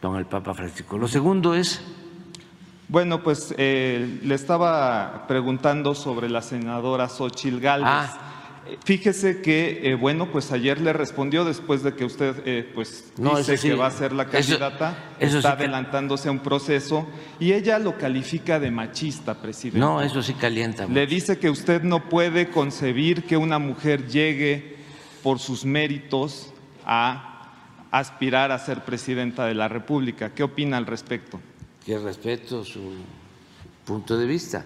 [0.00, 0.98] con el Papa Francisco.
[0.98, 1.80] Lo segundo es
[2.88, 7.88] Bueno, pues eh, le estaba preguntando sobre la senadora Xochil Gálvez.
[7.88, 8.31] Ah.
[8.84, 13.36] Fíjese que, eh, bueno, pues ayer le respondió después de que usted, eh, pues, No,
[13.36, 13.68] dice sí.
[13.68, 17.06] que va a ser la candidata, eso está sí adelantándose a un proceso
[17.40, 19.80] y ella lo califica de machista, presidente.
[19.80, 20.86] no, eso sí calienta.
[20.86, 24.76] Le dice que usted no puede concebir que una mujer llegue
[25.22, 26.52] por sus méritos
[26.86, 27.50] a
[27.90, 30.30] aspirar a ser presidenta de la República.
[30.30, 31.40] ¿Qué opina al respecto?
[31.84, 32.80] Que respeto su
[33.84, 34.64] punto de vista.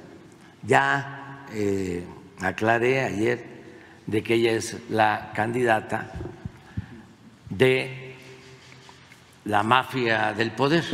[0.63, 2.05] Ya eh,
[2.41, 3.56] aclaré ayer
[4.07, 6.13] de que ella es la candidata
[7.51, 8.15] de
[9.45, 10.85] la mafia del poder.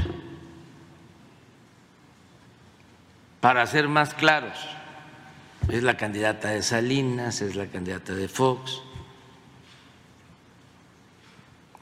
[3.40, 4.58] Para ser más claros,
[5.68, 8.80] es la candidata de Salinas, es la candidata de Fox,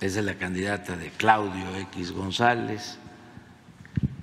[0.01, 2.99] es la candidata de Claudio X González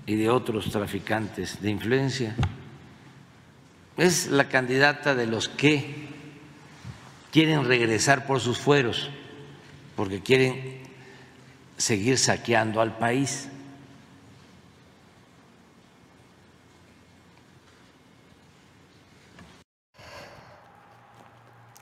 [0.05, 2.35] y de otros traficantes de influencia.
[3.97, 6.16] Es la candidata de los que
[7.37, 9.11] quieren regresar por sus fueros,
[9.95, 10.81] porque quieren
[11.77, 13.47] seguir saqueando al país.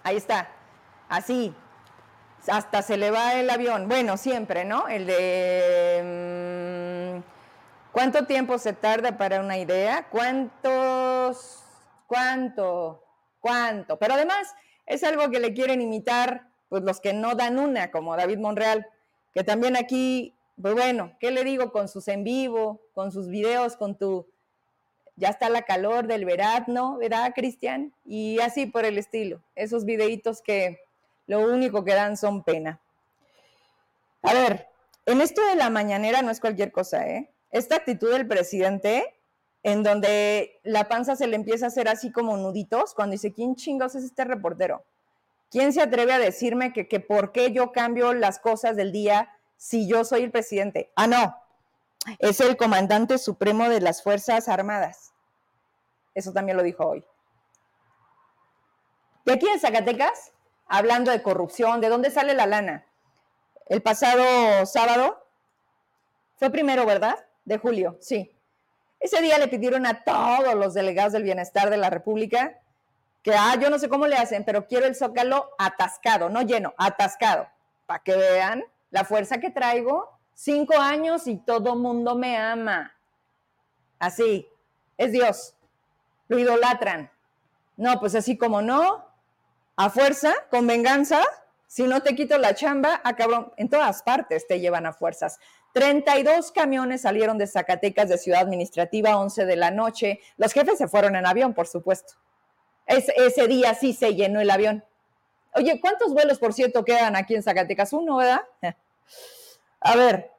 [0.04, 0.50] Ahí está,
[1.08, 1.56] así,
[2.50, 3.88] hasta se le va el avión.
[3.88, 4.90] Bueno, siempre, ¿no?
[4.90, 7.16] El de...
[7.16, 7.22] Mm,
[7.94, 10.06] ¿Cuánto tiempo se tarda para una idea?
[10.10, 11.64] ¿Cuántos?
[12.08, 13.06] ¿Cuánto?
[13.40, 13.98] ¿Cuánto?
[13.98, 14.54] Pero además
[14.86, 18.88] es algo que le quieren imitar pues los que no dan una, como David Monreal,
[19.34, 23.78] que también aquí, pues bueno, ¿qué le digo con sus en vivo, con sus videos,
[23.78, 24.28] con tu
[25.18, 27.94] ya está la calor del verano, ¿verdad, Cristian?
[28.04, 30.82] Y así por el estilo, esos videitos que
[31.28, 32.82] lo único que dan son pena.
[34.22, 34.68] A ver,
[35.06, 37.30] en esto de la mañanera no es cualquier cosa, ¿eh?
[37.52, 39.16] Esta actitud del presidente,
[39.66, 43.56] en donde la panza se le empieza a hacer así como nuditos, cuando dice, ¿quién
[43.56, 44.86] chingos es este reportero?
[45.50, 49.32] ¿Quién se atreve a decirme que, que por qué yo cambio las cosas del día
[49.58, 50.92] si yo soy el presidente?
[50.96, 51.36] Ah, no,
[52.20, 55.16] es el comandante supremo de las Fuerzas Armadas.
[56.14, 57.04] Eso también lo dijo hoy.
[59.26, 60.32] Y aquí en Zacatecas,
[60.68, 62.86] hablando de corrupción, ¿de dónde sale la lana?
[63.66, 65.28] El pasado sábado,
[66.36, 67.26] fue primero, ¿verdad?
[67.46, 68.35] De julio, sí.
[69.00, 72.60] Ese día le pidieron a todos los delegados del bienestar de la República
[73.22, 76.74] que, ah, yo no sé cómo le hacen, pero quiero el zócalo atascado, no lleno,
[76.78, 77.48] atascado,
[77.88, 82.94] para que vean la fuerza que traigo cinco años y todo mundo me ama.
[83.98, 84.48] Así,
[84.98, 85.56] es Dios.
[86.28, 87.10] Lo idolatran.
[87.78, 89.06] No, pues así como no,
[89.76, 91.24] a fuerza, con venganza,
[91.68, 95.40] si no te quito la chamba, a cabrón, en todas partes te llevan a fuerzas.
[95.76, 100.22] 32 camiones salieron de Zacatecas de Ciudad Administrativa, 11 de la noche.
[100.38, 102.14] Los jefes se fueron en avión, por supuesto.
[102.88, 104.86] ese día sí se llenó el avión.
[105.54, 107.92] Oye, ¿cuántos vuelos, por cierto, quedan aquí en Zacatecas?
[107.92, 108.40] Uno, ¿verdad?
[109.82, 110.32] A ver,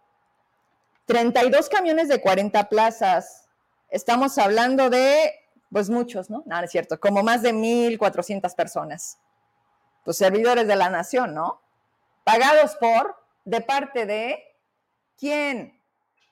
[1.05, 3.47] 32 camiones de 40 plazas.
[3.91, 5.35] Estamos hablando de,
[5.71, 6.45] pues muchos, ¿no?
[6.47, 9.19] Nada, es cierto, como más de 1.400 personas.
[10.03, 11.61] Pues servidores de la nación, ¿no?
[12.25, 14.46] Pagados por, de parte de,
[15.19, 15.81] ¿quién?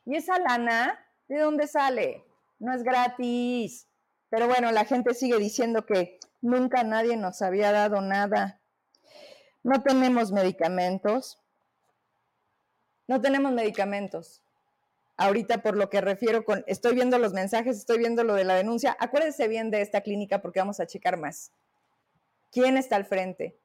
[0.04, 2.24] ¿Y esa lana de dónde sale?
[2.58, 3.86] No es gratis.
[4.28, 8.60] Pero bueno, la gente sigue diciendo que nunca nadie nos había dado nada.
[9.62, 11.40] No tenemos medicamentos,
[13.06, 14.42] no tenemos medicamentos.
[15.16, 18.56] Ahorita por lo que refiero con, estoy viendo los mensajes, estoy viendo lo de la
[18.56, 18.96] denuncia.
[18.98, 21.52] Acuérdense bien de esta clínica porque vamos a checar más.
[22.50, 23.56] ¿Quién está al frente?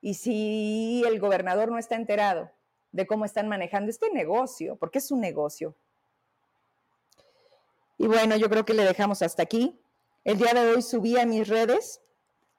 [0.00, 2.52] Y si el gobernador no está enterado
[2.92, 5.74] de cómo están manejando este negocio, porque es un negocio.
[7.98, 9.80] Y bueno, yo creo que le dejamos hasta aquí.
[10.24, 12.00] El día de hoy subí a mis redes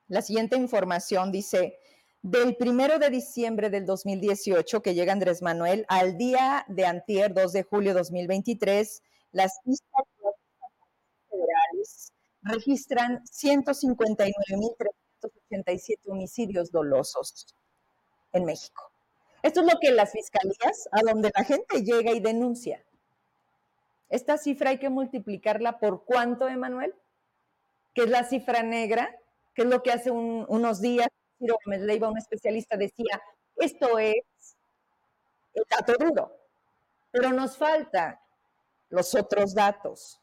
[0.08, 1.32] la siguiente información.
[1.32, 1.80] Dice,
[2.22, 7.54] del primero de diciembre del 2018 que llega Andrés Manuel al día de antier, 2
[7.54, 9.54] de julio de 2023, las
[11.30, 12.12] federales
[12.42, 17.56] registran 159.387 homicidios dolosos
[18.34, 18.92] en México.
[19.42, 22.84] Esto es lo que las fiscalías, a donde la gente llega y denuncia.
[24.10, 26.94] Esta cifra hay que multiplicarla por cuánto, Emanuel,
[27.94, 29.16] que es la cifra negra,
[29.54, 33.22] que es lo que hace unos días Ciro Gómez un especialista, decía,
[33.56, 34.24] esto es
[35.54, 36.36] el dato duro,
[37.12, 38.22] pero nos falta
[38.90, 40.20] los otros datos,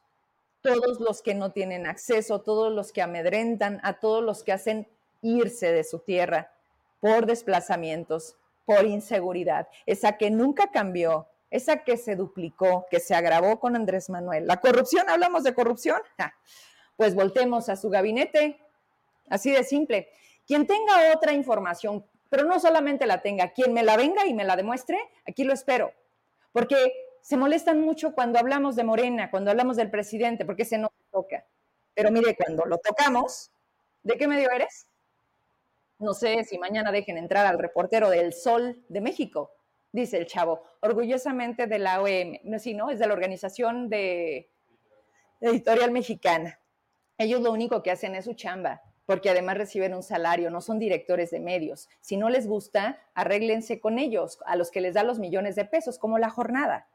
[0.61, 4.89] todos los que no tienen acceso, todos los que amedrentan, a todos los que hacen
[5.23, 6.53] irse de su tierra
[7.01, 13.59] por desplazamientos, por inseguridad, esa que nunca cambió, esa que se duplicó, que se agravó
[13.59, 14.47] con Andrés Manuel.
[14.47, 16.03] La corrupción, hablamos de corrupción,
[16.97, 18.61] pues voltemos a su gabinete,
[19.31, 20.09] así de simple.
[20.47, 24.45] Quien tenga otra información, pero no solamente la tenga, quien me la venga y me
[24.45, 25.93] la demuestre, aquí lo espero.
[26.53, 30.91] Porque se molestan mucho cuando hablamos de Morena, cuando hablamos del presidente, porque se nos
[31.13, 31.45] toca.
[31.95, 33.53] Pero mire, cuando lo tocamos,
[34.03, 34.89] ¿de qué medio eres?
[35.99, 39.53] No sé si mañana dejen entrar al reportero del Sol de México,
[39.93, 42.91] dice el chavo, orgullosamente de la OEM, no, sí, ¿no?
[42.91, 44.51] Es de la Organización de
[45.41, 46.61] Editorial Mexicana.
[47.17, 50.79] Ellos lo único que hacen es su chamba, porque además reciben un salario, no son
[50.79, 51.89] directores de medios.
[52.03, 55.65] Si no les gusta, arréglense con ellos, a los que les da los millones de
[55.65, 56.89] pesos, como la jornada.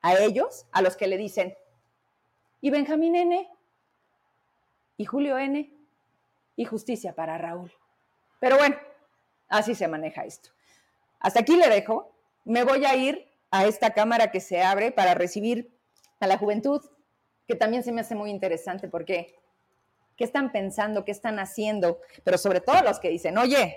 [0.00, 1.54] A ellos, a los que le dicen,
[2.60, 3.48] y Benjamín N,
[4.96, 5.72] y Julio N,
[6.56, 7.72] y justicia para Raúl.
[8.42, 8.76] Pero bueno,
[9.48, 10.50] así se maneja esto.
[11.20, 12.12] Hasta aquí le dejo.
[12.44, 15.78] Me voy a ir a esta cámara que se abre para recibir
[16.18, 16.80] a la juventud,
[17.46, 19.36] que también se me hace muy interesante porque
[20.16, 23.76] qué están pensando, qué están haciendo, pero sobre todo los que dicen, oye,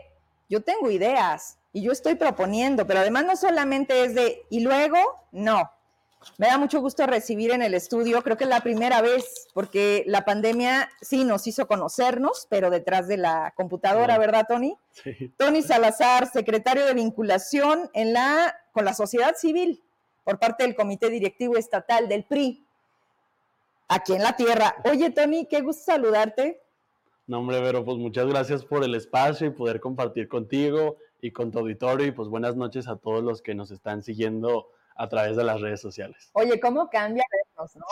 [0.49, 4.97] yo tengo ideas y yo estoy proponiendo, pero además no solamente es de, y luego,
[5.31, 5.69] no,
[6.37, 10.03] me da mucho gusto recibir en el estudio, creo que es la primera vez, porque
[10.07, 14.77] la pandemia sí nos hizo conocernos, pero detrás de la computadora, ¿verdad, Tony?
[14.91, 15.31] Sí.
[15.37, 19.81] Tony Salazar, secretario de vinculación en la, con la sociedad civil
[20.23, 22.65] por parte del Comité Directivo Estatal del PRI,
[23.87, 24.75] aquí en la Tierra.
[24.83, 26.61] Oye, Tony, qué gusto saludarte.
[27.27, 31.51] No, hombre, Vero, pues muchas gracias por el espacio y poder compartir contigo y con
[31.51, 35.35] tu auditorio y pues buenas noches a todos los que nos están siguiendo a través
[35.35, 36.29] de las redes sociales.
[36.33, 37.85] Oye, ¿cómo cambia vernos, no?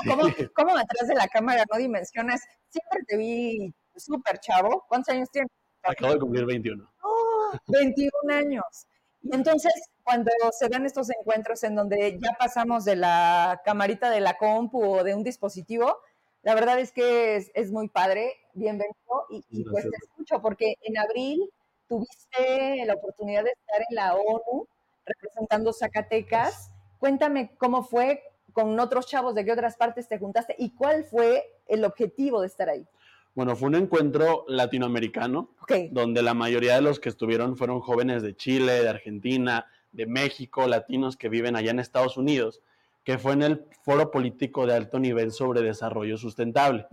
[0.56, 2.42] ¿Cómo, atrás de la cámara no dimensionas?
[2.70, 4.86] Siempre te vi súper chavo.
[4.88, 5.52] ¿Cuántos años tienes?
[5.84, 6.89] Acabo de cumplir 21.
[7.04, 7.52] ¡Oh!
[7.68, 8.88] 21 años.
[9.22, 14.22] Y entonces, cuando se dan estos encuentros en donde ya pasamos de la camarita de
[14.22, 15.98] la compu o de un dispositivo,
[16.42, 18.34] la verdad es que es, muy padre.
[18.54, 18.96] Bienvenido.
[19.30, 21.50] Y, y pues te escucho, porque en abril
[21.88, 24.68] tuviste la oportunidad de estar en la ONU
[25.06, 26.72] representando Zacatecas
[27.04, 31.44] Cuéntame cómo fue con otros chavos, de qué otras partes te juntaste y cuál fue
[31.68, 32.88] el objetivo de estar ahí.
[33.36, 35.50] Bueno, fue un encuentro latinoamericano,
[35.92, 40.66] donde la mayoría de los que estuvieron fueron jóvenes de Chile, de Argentina, de México,
[40.66, 42.62] latinos que viven allá en Estados Unidos,
[43.04, 46.88] que fue en el Foro Político de Alto Nivel sobre Desarrollo Sustentable.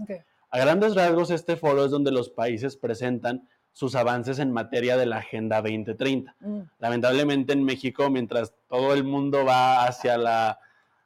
[0.50, 5.06] A grandes rasgos, este foro es donde los países presentan sus avances en materia de
[5.06, 6.36] la Agenda 2030.
[6.40, 6.60] Mm.
[6.78, 10.58] Lamentablemente en México, mientras todo el mundo va hacia, la,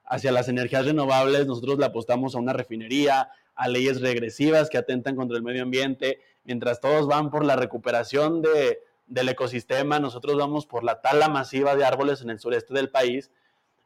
[0.04, 5.16] hacia las energías renovables, nosotros le apostamos a una refinería, a leyes regresivas que atentan
[5.16, 10.66] contra el medio ambiente, mientras todos van por la recuperación de, del ecosistema, nosotros vamos
[10.66, 13.30] por la tala masiva de árboles en el sureste del país.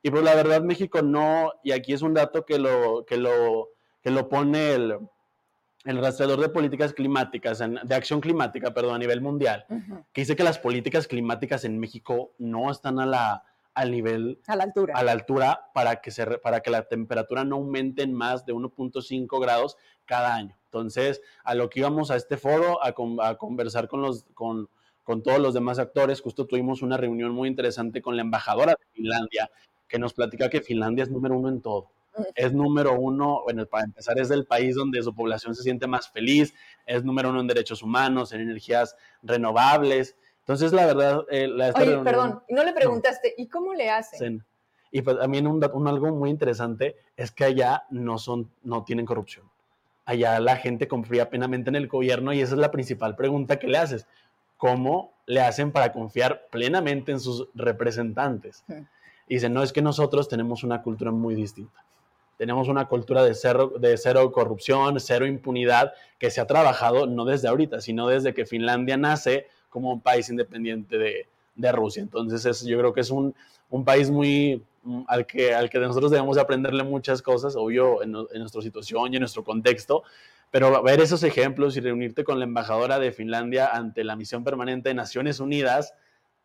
[0.03, 3.71] Y pues la verdad México no, y aquí es un dato que lo, que lo,
[4.01, 4.99] que lo pone el,
[5.85, 9.65] el rastreador de políticas climáticas, de acción climática, perdón, a nivel mundial,
[10.13, 14.57] que dice que las políticas climáticas en México no están a la, al nivel, a
[14.57, 18.13] la altura, a la altura para, que se, para que la temperatura no aumente en
[18.13, 20.57] más de 1.5 grados cada año.
[20.65, 22.93] Entonces, a lo que íbamos a este foro, a,
[23.37, 24.69] conversar con, los, con,
[25.05, 28.87] con todos los demás actores, justo tuvimos una reunión muy interesante con la embajadora de
[28.93, 29.51] Finlandia,
[29.87, 31.91] que nos platica que Finlandia es número uno en todo
[32.35, 36.11] es número uno, bueno, para empezar, es del país donde su población se siente más
[36.11, 36.55] feliz,
[36.87, 40.17] es número uno en derechos humanos, en energías renovables.
[40.41, 41.25] Entonces, la verdad...
[41.31, 44.45] Eh, Oye, perdón, y no le preguntaste, ¿y cómo le hacen?
[44.91, 49.05] Y pues también un, un, algo muy interesante es que allá no, son, no tienen
[49.05, 49.47] corrupción.
[50.07, 53.67] Allá la gente confía plenamente en el gobierno y esa es la principal pregunta que
[53.67, 54.07] le haces.
[54.57, 58.65] ¿Cómo le hacen para confiar plenamente en sus representantes?
[59.29, 61.85] Y dicen, no, es que nosotros tenemos una cultura muy distinta
[62.39, 67.25] tenemos una cultura de cero, de cero corrupción, cero impunidad, que se ha trabajado no
[67.25, 71.27] desde ahorita, sino desde que Finlandia nace como un país independiente de,
[71.57, 72.01] de Rusia.
[72.01, 73.35] Entonces es, yo creo que es un,
[73.71, 78.15] un, país muy mm, al que, al que nosotros debemos aprenderle muchas cosas, obvio, en,
[78.15, 80.05] en nuestra situación y en nuestro contexto,
[80.53, 84.91] pero ver esos ejemplos y reunirte con la embajadora de Finlandia ante la misión permanente
[84.91, 85.93] de Naciones Unidas,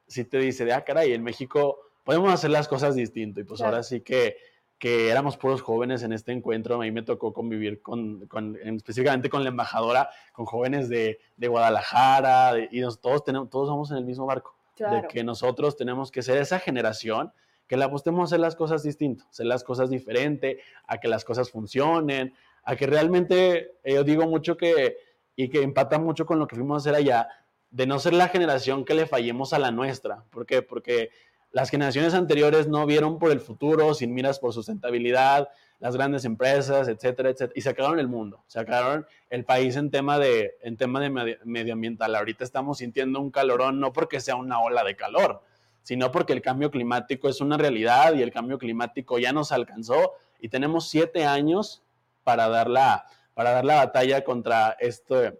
[0.07, 3.39] sí te dice, de, ah, caray, en México podemos hacer las cosas distinto.
[3.39, 4.37] Y pues ahora sí que
[4.83, 6.75] que éramos puros jóvenes en este encuentro.
[6.75, 8.27] A mí me tocó convivir con,
[8.65, 14.03] específicamente con la embajadora, con jóvenes de, Guadalajara, y todos, tenemos, todos somos en el
[14.03, 14.57] mismo barco.
[14.77, 17.31] De que nosotros tenemos que ser esa generación
[17.65, 21.23] que le apostemos a hacer las cosas distintas, hacer las cosas diferente, a que las
[21.23, 22.33] cosas funcionen,
[22.65, 24.97] a que realmente, eh, yo digo mucho que,
[25.37, 27.29] y que empata mucho con lo que fuimos a hacer allá,
[27.69, 30.25] de no ser la generación que le fallemos a la nuestra.
[30.29, 30.61] ¿Por qué?
[30.61, 31.09] Porque
[31.53, 35.49] las generaciones anteriores no vieron por el futuro, sin miras por sustentabilidad,
[35.79, 40.57] las grandes empresas, etcétera, etcétera, y sacaron el mundo, sacaron el país en tema de,
[40.61, 42.15] en tema de medioambiental.
[42.15, 45.43] Ahorita estamos sintiendo un calorón no porque sea una ola de calor,
[45.83, 50.13] sino porque el cambio climático es una realidad y el cambio climático ya nos alcanzó
[50.39, 51.83] y tenemos siete años
[52.23, 55.39] para dar la, para dar la batalla contra este,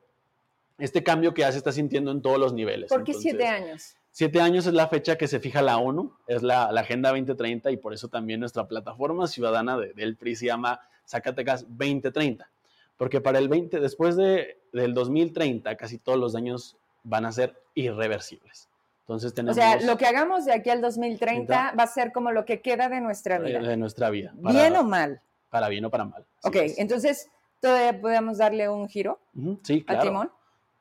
[0.77, 2.89] este cambio que ya se está sintiendo en todos los niveles.
[2.89, 3.95] ¿Por qué siete años?
[4.15, 7.77] Siete años es la fecha que se fija la ONU, es la, Agenda 2030 y
[7.77, 12.47] por eso también nuestra plataforma ciudadana del PRI se llama Zacatecas 2030.
[12.95, 17.59] Porque para el 20, después de, del 2030, casi todos los daños van a ser
[17.73, 18.69] irreversibles.
[18.99, 19.57] Entonces tenemos...
[19.57, 22.61] O sea, lo que hagamos de aquí al 2030 va a ser como lo que
[22.61, 23.61] queda de nuestra vida.
[23.61, 24.31] De nuestra vida.
[24.35, 25.21] ¿Bien o mal?
[25.49, 26.23] Para bien o para mal.
[26.43, 29.19] Ok, entonces, ¿todavía podemos darle un giro?
[29.63, 30.03] sí, claro.
[30.03, 30.31] timón?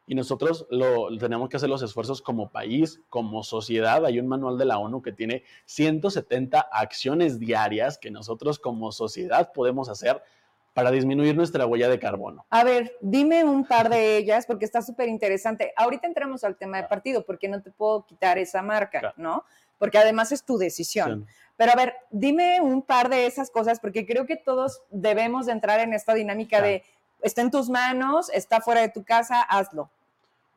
[0.07, 4.05] Y nosotros lo, tenemos que hacer los esfuerzos como país, como sociedad.
[4.05, 9.53] Hay un manual de la ONU que tiene 170 acciones diarias que nosotros como sociedad
[9.53, 10.23] podemos hacer
[10.75, 12.47] para disminuir nuestra huella de carbono.
[12.51, 15.73] A ver, dime un par de ellas porque está súper interesante.
[15.77, 19.45] Ahorita entramos al tema de partido porque no te puedo quitar esa marca, ¿no?
[19.79, 21.27] Porque además es tu decisión.
[21.57, 25.53] Pero a ver, dime un par de esas cosas porque creo que todos debemos de
[25.53, 26.83] entrar en esta dinámica de
[27.23, 29.91] está en tus manos, está fuera de tu casa, hazlo.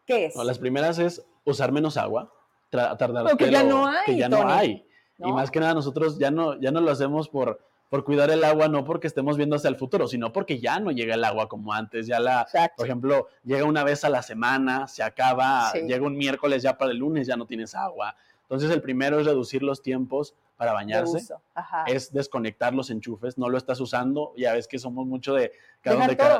[0.05, 0.36] ¿Qué es?
[0.36, 2.32] las primeras es usar menos agua,
[2.70, 4.86] tardar que, ya no hay, que ya no hay.
[5.18, 7.59] Y más que nada nosotros ya no, ya no lo hacemos por,
[7.89, 10.91] por cuidar el agua, no porque estemos viendo hacia el futuro, sino porque ya no
[10.91, 12.07] llega el agua como antes.
[12.07, 16.61] Ya la, por ejemplo, llega una vez a la semana, se acaba, llega un miércoles,
[16.63, 18.16] ya para el lunes ya no tienes agua.
[18.46, 21.20] Entonces el primero es reducir los tiempos para bañarse,
[21.88, 25.52] es desconectar los enchufes, no lo estás usando, ya ves que somos mucho de,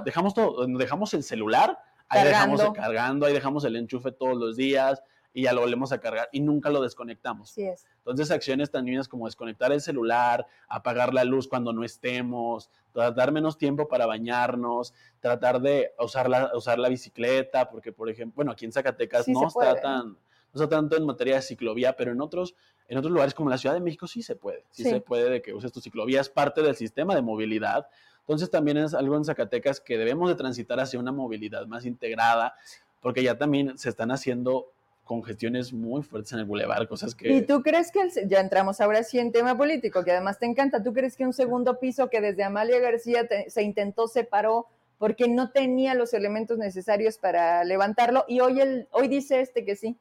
[0.06, 1.78] dejamos todo, dejamos el celular,
[2.08, 2.58] ahí cargando.
[2.58, 5.02] dejamos cargando, ahí dejamos el enchufe todos los días
[5.34, 7.58] y ya lo volvemos a cargar y nunca lo desconectamos.
[7.58, 7.86] Es.
[7.98, 13.32] Entonces acciones tan niñas como desconectar el celular, apagar la luz cuando no estemos, dar
[13.34, 18.52] menos tiempo para bañarnos, tratar de usar la, usar la bicicleta, porque por ejemplo, bueno,
[18.52, 20.18] aquí en Zacatecas no está tan
[20.56, 22.56] no está tanto en materia de ciclovía, pero en otros
[22.88, 25.42] en otros lugares como la Ciudad de México sí se puede, sí, se puede de
[25.42, 27.88] que uses tu ciclovía, es parte del sistema de movilidad.
[28.22, 32.54] Entonces también es algo en Zacatecas que debemos de transitar hacia una movilidad más integrada,
[33.00, 34.72] porque ya también se están haciendo
[35.04, 37.32] congestiones muy fuertes en el bulevar, cosas que...
[37.32, 40.82] ¿Y tú crees que, ya entramos ahora sí en tema político, que además te encanta,
[40.82, 45.52] ¿tú crees que un segundo piso que desde Amalia García se intentó, separó porque no
[45.52, 49.98] tenía los elementos necesarios para levantarlo y hoy, el, hoy dice este que sí?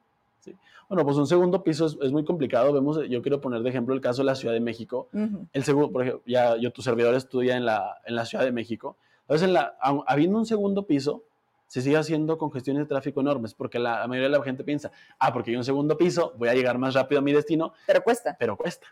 [0.88, 2.72] Bueno, pues un segundo piso es, muy complicado.
[2.72, 5.08] Vemos, yo quiero poner de ejemplo el caso de la Ciudad de México.
[5.52, 8.52] El segundo, por ejemplo, ya yo, tu servidor estudia en la, en la Ciudad de
[8.52, 8.96] México.
[9.22, 9.76] Entonces, en la,
[10.06, 11.24] habiendo un segundo piso,
[11.66, 15.32] se sigue haciendo congestiones de tráfico enormes, porque la, mayoría de la gente piensa, ah,
[15.32, 17.72] porque hay un segundo piso, voy a llegar más rápido a mi destino.
[17.86, 18.36] Pero cuesta.
[18.38, 18.86] Pero cuesta.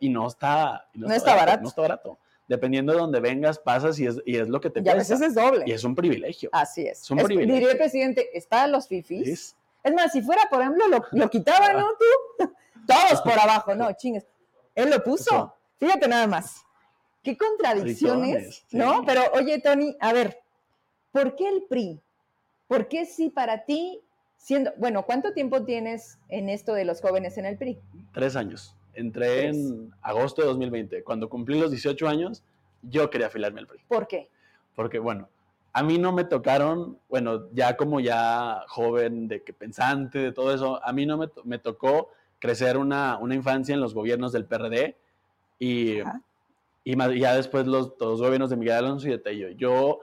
[0.00, 2.18] y no está, no, está, barato, No está barato.
[2.46, 5.20] Dependiendo de donde vengas, pasas y es, y es lo que te y a veces
[5.22, 5.64] es doble.
[5.66, 6.50] Y es un privilegio.
[6.52, 7.00] Así es.
[7.00, 7.54] Es un privilegio.
[7.54, 9.56] Diría el presidente, está los fifis.
[9.84, 11.88] Es más, si fuera, por ejemplo, lo, lo quitaba, ¿no?
[12.38, 12.50] Tú,
[12.86, 14.26] todos por abajo, no, chingues.
[14.74, 15.54] Él lo puso.
[15.78, 16.64] Fíjate nada más.
[17.22, 19.04] Qué contradicciones, ¿no?
[19.06, 20.38] Pero oye, Tony, a ver,
[21.12, 22.00] ¿por qué el PRI?
[22.66, 24.02] ¿Por qué sí para ti,
[24.36, 27.80] siendo, bueno, ¿cuánto tiempo tienes en esto de los jóvenes en el PRI?
[28.12, 28.76] Tres años.
[28.94, 31.02] Entré en agosto de 2020.
[31.02, 32.42] Cuando cumplí los 18 años,
[32.82, 33.80] yo quería afiliarme al PRI.
[33.88, 34.30] ¿Por qué?
[34.74, 35.28] Porque, bueno,
[35.76, 40.54] a mí no me tocaron, bueno, ya como ya joven, de que pensante, de todo
[40.54, 44.44] eso, a mí no me, me tocó crecer una, una, infancia en los gobiernos del
[44.44, 44.96] PRD
[45.58, 45.98] y,
[46.84, 49.48] y ya después los, los gobiernos de Miguel Alonso y de Tello.
[49.50, 49.98] Yo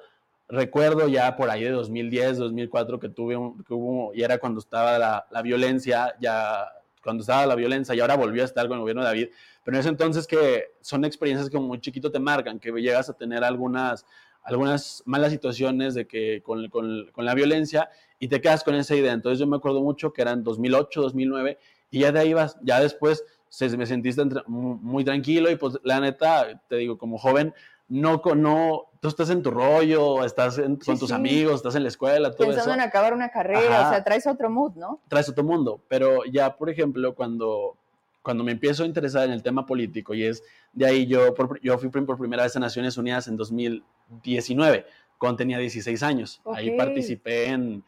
[0.50, 4.60] recuerdo ya por ahí de 2010, 2004 que tuve un, que hubo, y era cuando
[4.60, 6.68] estaba la, la, violencia, ya
[7.02, 9.30] cuando estaba la violencia y ahora volvió a estar con el gobierno de David,
[9.64, 13.14] pero en ese entonces que son experiencias que muy chiquito te marcan, que llegas a
[13.14, 14.06] tener algunas
[14.44, 17.90] algunas malas situaciones de que con, con, con, la violencia
[18.20, 19.14] y te quedas con esa idea.
[19.14, 21.58] Entonces yo me acuerdo mucho que eran 2008, 2009
[21.92, 26.00] y ya de ahí vas, ya después se, me sentiste muy tranquilo y pues la
[26.00, 27.54] neta, te digo, como joven,
[27.90, 32.32] no, no, tú estás en tu rollo, estás con tus amigos, estás en la escuela,
[32.32, 35.02] todo Pensando en acabar una carrera, o sea, traes otro mood, ¿no?
[35.10, 37.76] Traes otro mundo, pero ya, por ejemplo, cuando,
[38.22, 40.44] cuando me empiezo a interesar en el tema político y es
[40.74, 44.86] de ahí yo, yo fui por primera vez a Naciones Unidas en 2019,
[45.18, 46.42] cuando tenía 16 años.
[46.46, 47.84] Ahí participé en,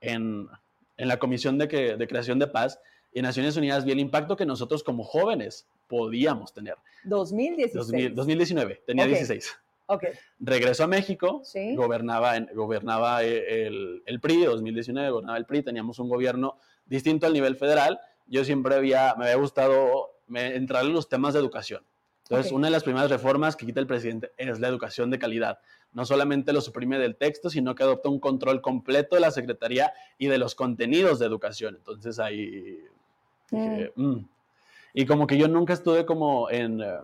[0.00, 0.48] en,
[0.96, 2.80] en la Comisión de, que, de, Creación de Paz
[3.12, 6.76] y Naciones Unidas vi el impacto que nosotros como jóvenes podíamos tener.
[7.04, 8.14] 2016.
[8.14, 9.56] 2019, tenía 16.
[9.86, 10.12] Okay.
[10.40, 11.42] Regresó a México,
[11.74, 16.56] gobernaba, en, gobernaba eh, el, el, PRI, 2019 gobernaba el PRI, teníamos un gobierno
[16.86, 18.00] distinto al nivel federal.
[18.26, 21.82] Yo siempre había, me había gustado entrar en los temas de educación.
[22.24, 25.58] Entonces, una de las primeras reformas que quita el presidente es la educación de calidad.
[25.92, 29.92] No solamente lo suprime del texto, sino que adopta un control completo de la Secretaría
[30.16, 31.76] y de los contenidos de educación.
[31.76, 32.82] Entonces, ahí...
[33.50, 33.84] Mm.
[33.94, 34.28] Mm".
[34.94, 36.98] Y como que yo nunca estuve como en, eh,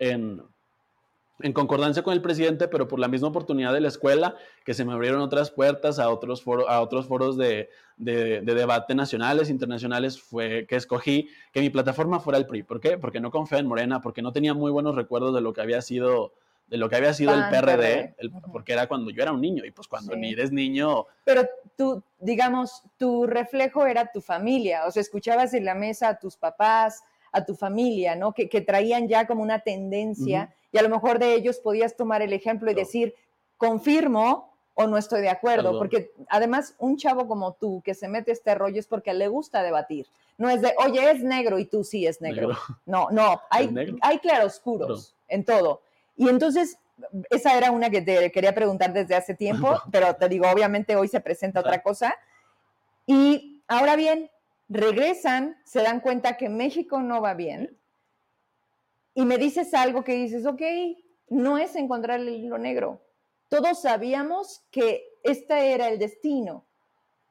[0.00, 0.42] en,
[1.40, 4.84] en concordancia con el presidente, pero por la misma oportunidad de la escuela, que se
[4.84, 10.20] me abrieron otras puertas a otros, foros, a otros foros de, de, debate nacionales, internacionales,
[10.20, 12.62] fue que escogí que mi plataforma fuera el PRI.
[12.62, 12.98] ¿Por qué?
[12.98, 15.82] Porque no confía en Morena, porque no tenía muy buenos recuerdos de lo que había
[15.82, 16.32] sido
[16.68, 18.16] de lo que había sido el PRD,
[18.50, 21.06] porque era cuando yo era un niño y pues cuando ni eres niño.
[21.24, 26.18] Pero tú, digamos, tu reflejo era tu familia, o sea, escuchabas en la mesa a
[26.18, 27.04] tus papás,
[27.36, 28.32] a tu familia, ¿no?
[28.32, 32.22] Que, que traían ya como una tendencia y a lo mejor de ellos podías tomar
[32.22, 33.14] el ejemplo y decir,
[33.58, 38.32] confirmo o no estoy de acuerdo, porque además un chavo como tú que se mete
[38.32, 40.06] este rollo es porque le gusta debatir.
[40.38, 42.56] No es de, oye, es negro y tú sí es negro.
[42.86, 45.80] No, no, hay, hay claroscuros en todo.
[46.16, 46.78] Y entonces,
[47.30, 51.08] esa era una que te quería preguntar desde hace tiempo, pero te digo, obviamente hoy
[51.08, 52.14] se presenta otra cosa.
[53.06, 54.30] Y ahora bien,
[54.68, 57.78] regresan, se dan cuenta que México no va bien
[59.16, 60.62] y me dices algo que dices, ok,
[61.28, 63.02] no es encontrar el hilo negro.
[63.48, 66.66] Todos sabíamos que este era el destino.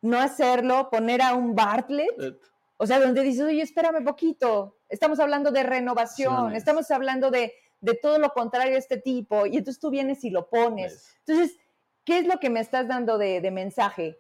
[0.02, 2.40] No hacerlo, poner a un Bartlett,
[2.78, 7.94] o sea, donde dices, oye, espérame poquito, estamos hablando de renovación, estamos hablando de, de
[7.94, 11.16] todo lo contrario a este tipo, y entonces tú vienes y lo pones.
[11.26, 11.56] Entonces,
[12.04, 14.20] ¿qué es lo que me estás dando de, de mensaje?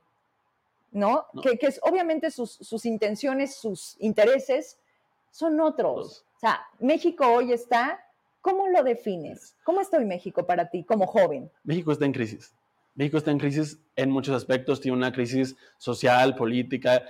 [0.95, 1.25] ¿No?
[1.43, 4.79] Que, que, es obviamente sus, sus intenciones, sus intereses
[5.29, 6.25] son otros.
[6.37, 7.99] O sea, México hoy está,
[8.41, 9.55] ¿cómo lo defines?
[9.65, 11.51] ¿Cómo está hoy México para ti como joven?
[11.63, 12.55] México está en crisis.
[12.95, 17.03] México está en crisis en muchos aspectos, tiene una crisis social, política,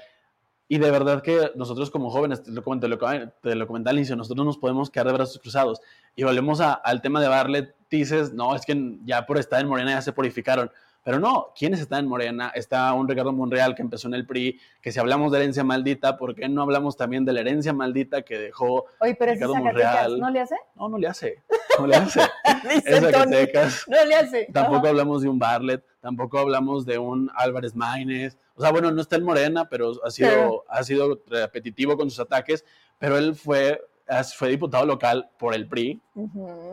[0.67, 2.87] y de verdad que nosotros como jóvenes, te lo, comenté,
[3.41, 5.79] te lo comenté al inicio, nosotros nos podemos quedar de brazos cruzados.
[6.15, 9.91] Y volvemos al tema de Barlet, dices, no, es que ya por estar en Morena
[9.91, 10.71] ya se purificaron.
[11.05, 12.51] Pero no, ¿quiénes están en Morena?
[12.55, 16.17] Está un Ricardo Monreal que empezó en el PRI, que si hablamos de herencia maldita,
[16.17, 20.19] ¿por qué no hablamos también de la herencia maldita que dejó Oye, pero Ricardo Monreal?
[20.19, 20.55] ¿No le hace?
[20.73, 21.43] No, no le hace.
[21.77, 22.21] No le hace.
[22.85, 23.85] es Zacatecas.
[23.87, 24.47] No le hace.
[24.51, 28.39] Tampoco hablamos de un Barlet, tampoco hablamos de un Álvarez Maínez.
[28.55, 32.19] O sea, bueno, no está en Morena, pero ha sido, ha sido repetitivo con sus
[32.19, 32.65] ataques,
[32.97, 33.79] pero él fue
[34.35, 36.01] fue diputado local por el PRI,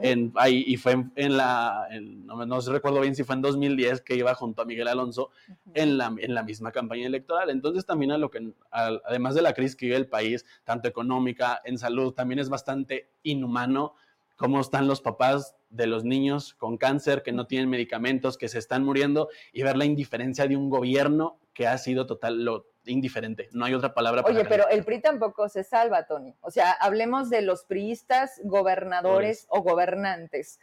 [0.02, 4.16] en, ahí, y fue en, la, no, no, recuerdo bien si fue en 2010 que
[4.16, 5.30] iba junto a Miguel Alonso
[5.74, 7.50] en, la, en la misma campaña electoral.
[7.50, 11.60] Entonces también a lo que, además de la crisis que vive el país, tanto económica,
[11.64, 13.94] en salud, también es bastante inhumano
[14.36, 18.58] cómo están los papás de los niños con cáncer que no tienen medicamentos, que se
[18.58, 23.48] están muriendo y ver la indiferencia de un gobierno que ha sido total, lo, indiferente.
[23.52, 26.34] No hay otra palabra para Oye, pero el PRI tampoco se salva, Tony.
[26.40, 30.58] O sea, hablemos de los priistas gobernadores o gobernantes.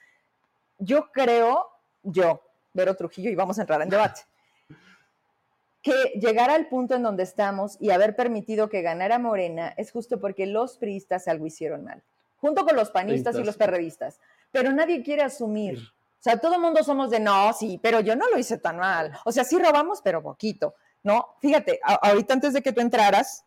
[0.78, 1.68] Yo creo,
[2.04, 2.42] yo,
[2.74, 4.22] Vero Trujillo, y vamos a entrar en debate,
[5.82, 10.20] que llegar al punto en donde estamos y haber permitido que ganara Morena es justo
[10.20, 12.04] porque los priistas algo hicieron mal,
[12.38, 14.20] junto con los panistas y los perredistas.
[14.52, 15.80] Pero nadie quiere asumir.
[16.20, 18.78] O sea, todo el mundo somos de no, sí, pero yo no lo hice tan
[18.78, 19.18] mal.
[19.24, 20.76] O sea, sí robamos, pero poquito.
[21.04, 23.46] No, fíjate, ahorita antes de que tú entraras,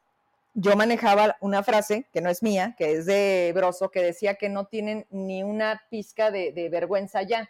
[0.54, 4.48] yo manejaba una frase que no es mía, que es de Broso, que decía que
[4.48, 7.48] no tienen ni una pizca de, vergüenza ya.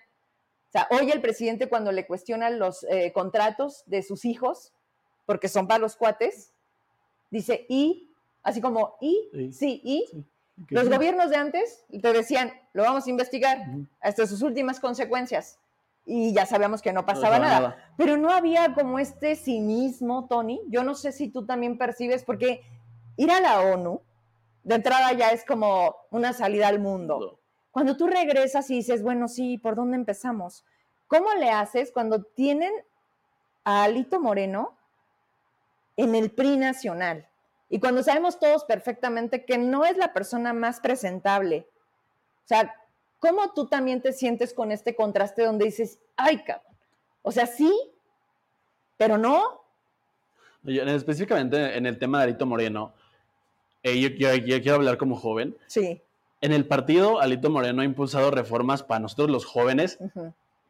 [0.68, 4.72] O sea, hoy el presidente cuando le cuestionan los eh, contratos de sus hijos,
[5.26, 6.52] porque son para los cuates,
[7.30, 8.10] dice, y,
[8.42, 10.24] así como, y, sí, y.
[10.68, 13.64] Los gobiernos de antes te decían, lo vamos a investigar
[14.00, 15.58] hasta sus últimas consecuencias
[16.04, 17.76] y ya sabíamos que no pasaba nada.
[17.96, 20.60] Pero no había como este cinismo, Tony.
[20.68, 22.62] Yo no sé si tú también percibes, porque
[23.16, 24.00] ir a la ONU,
[24.64, 27.40] de entrada ya es como una salida al mundo.
[27.70, 30.64] Cuando tú regresas y dices, bueno, sí, ¿por dónde empezamos?
[31.06, 32.72] ¿Cómo le haces cuando tienen
[33.64, 34.76] a Alito Moreno
[35.96, 37.28] en el PRI nacional?
[37.68, 41.66] Y cuando sabemos todos perfectamente que no es la persona más presentable.
[42.44, 42.74] O sea,
[43.22, 46.74] ¿Cómo tú también te sientes con este contraste donde dices, ay, cabrón?
[47.22, 47.72] O sea, sí,
[48.96, 49.62] pero no.
[50.66, 52.92] específicamente en el tema de Alito Moreno,
[53.84, 55.56] eh, yo, quiero hablar como joven.
[55.68, 56.02] Sí.
[56.40, 60.00] En el partido, Alito Moreno ha impulsado reformas para nosotros los jóvenes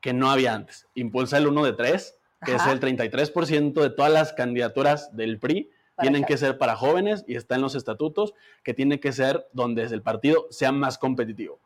[0.02, 0.86] que no había antes.
[0.94, 5.70] Impulsa el 1 de 3, que es el 33% de todas las candidaturas del PRI
[6.00, 9.82] tienen que ser para jóvenes y está en los estatutos que tiene que ser donde
[9.82, 11.58] el partido sea más competitivo.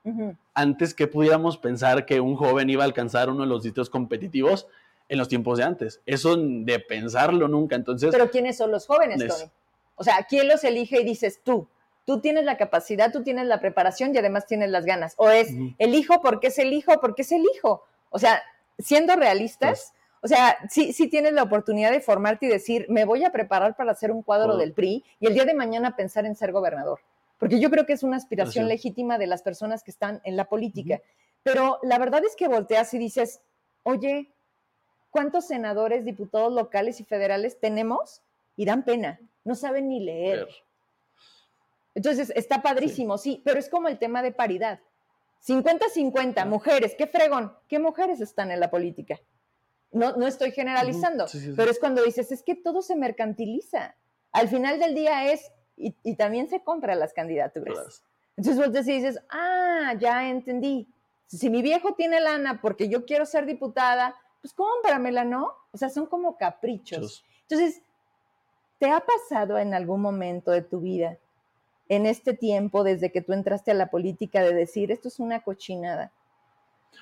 [0.54, 4.66] Antes que pudiéramos pensar que un joven iba a alcanzar uno de los distritos competitivos
[5.08, 6.00] en los tiempos de antes.
[6.06, 7.76] Eso de pensarlo nunca.
[7.76, 9.50] Entonces, Pero ¿quiénes son los jóvenes, Tony?
[9.94, 11.68] O sea, ¿quién los elige y dices tú?
[12.04, 15.14] Tú tienes la capacidad, tú tienes la preparación y además tienes las ganas.
[15.16, 15.48] O es
[15.78, 17.84] el hijo porque es el hijo, porque es el hijo.
[18.10, 18.42] O sea,
[18.78, 19.92] siendo realistas,
[20.26, 23.76] o sea, sí, sí tienes la oportunidad de formarte y decir, me voy a preparar
[23.76, 26.98] para hacer un cuadro del PRI y el día de mañana pensar en ser gobernador.
[27.38, 30.46] Porque yo creo que es una aspiración legítima de las personas que están en la
[30.46, 31.00] política.
[31.44, 33.40] pero la verdad es que volteas y dices,
[33.84, 34.32] oye,
[35.10, 38.20] ¿cuántos senadores, diputados locales y federales tenemos?
[38.56, 40.48] Y dan pena, no saben ni leer.
[41.94, 43.42] Entonces, está padrísimo, sí.
[43.44, 44.80] pero es como el tema de paridad.
[45.46, 49.20] 50-50, mujeres, qué fregón, ¿qué mujeres están en la política?
[49.96, 51.24] No, no estoy generalizando,
[51.56, 53.94] pero es cuando dices, es que todo se mercantiliza.
[54.30, 58.02] Al final del día es, y, también se compra las candidaturas.
[58.36, 60.86] Entonces vos dices, ah, ya entendí.
[61.26, 65.52] Si mi viejo tiene lana porque yo quiero ser diputada, pues cómpramela, ¿no?
[65.72, 67.24] O sea, son como caprichos.
[67.48, 67.80] Entonces,
[68.78, 71.16] ¿te ha pasado en algún momento de tu vida,
[71.88, 75.40] en este tiempo, desde que tú entraste a la política, de decir, esto es una
[75.40, 76.12] cochinada?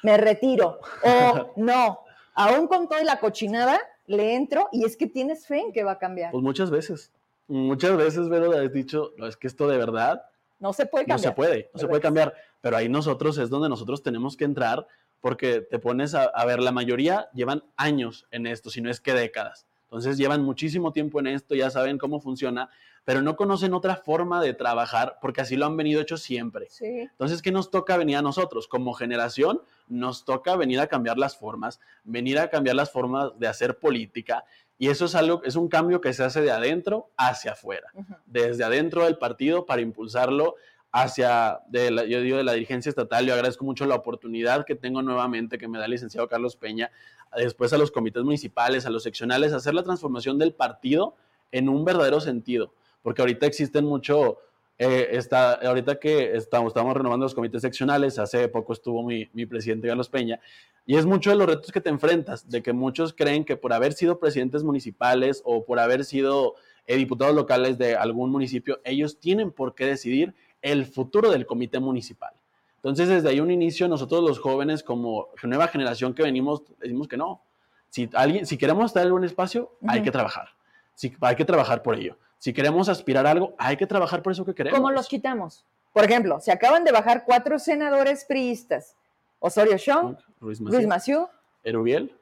[0.04, 0.78] Me retiro.
[1.02, 2.03] O no,
[2.34, 5.92] aún con toda la cochinada, le entro y es que tienes fe en que va
[5.92, 6.32] a cambiar.
[6.32, 7.12] Pues muchas veces.
[7.46, 10.24] Muchas veces, Vero, has dicho, no, es que esto de verdad
[10.58, 11.18] no se puede cambiar.
[11.18, 12.34] No se puede, no se puede cambiar.
[12.60, 14.86] Pero ahí nosotros es donde nosotros tenemos que entrar
[15.20, 19.14] porque te pones a, ver, la mayoría llevan años en esto, si no es que
[19.14, 19.66] décadas.
[19.84, 22.68] Entonces llevan muchísimo tiempo en esto, ya saben cómo funciona,
[23.04, 26.68] pero no conocen otra forma de trabajar porque así lo han venido hecho siempre.
[26.80, 28.66] Entonces, ¿qué nos toca venir a nosotros?
[28.66, 33.46] Como generación, nos toca venir a cambiar las formas, venir a cambiar las formas de
[33.46, 34.44] hacer política.
[34.78, 37.92] Y eso es algo, es un cambio que se hace de adentro hacia afuera,
[38.26, 40.56] desde adentro del partido para impulsarlo
[40.90, 44.76] hacia, de la, yo digo, de la dirigencia estatal, yo agradezco mucho la oportunidad que
[44.76, 46.90] tengo nuevamente, que me da el licenciado Carlos Peña,
[47.36, 51.16] después a los comités municipales, a los seccionales, hacer la transformación del partido
[51.50, 52.74] en un verdadero sentido,
[53.04, 54.38] porque ahorita existen mucho,
[54.78, 59.44] eh, está, ahorita que estamos, estamos renovando los comités seccionales, hace poco estuvo mi, mi
[59.44, 60.40] presidente Carlos Peña,
[60.86, 63.74] y es mucho de los retos que te enfrentas, de que muchos creen que por
[63.74, 66.54] haber sido presidentes municipales o por haber sido
[66.86, 71.80] eh, diputados locales de algún municipio, ellos tienen por qué decidir el futuro del comité
[71.80, 72.32] municipal.
[72.76, 77.18] Entonces, desde ahí un inicio, nosotros los jóvenes, como nueva generación que venimos, decimos que
[77.18, 77.42] no.
[77.90, 80.48] Si, alguien, si queremos estar en algún espacio, hay que trabajar.
[80.94, 82.16] Si, hay que trabajar por ello.
[82.44, 84.78] Si queremos aspirar a algo, hay que trabajar por eso que queremos.
[84.78, 85.64] ¿Cómo los quitamos?
[85.94, 88.98] Por ejemplo, se acaban de bajar cuatro senadores priistas.
[89.38, 91.26] Osorio Chong, Ruiz Maciú,
[91.62, 92.14] Erubiel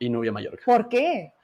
[0.00, 0.64] y Nubia Mallorca.
[0.66, 1.34] ¿Por qué?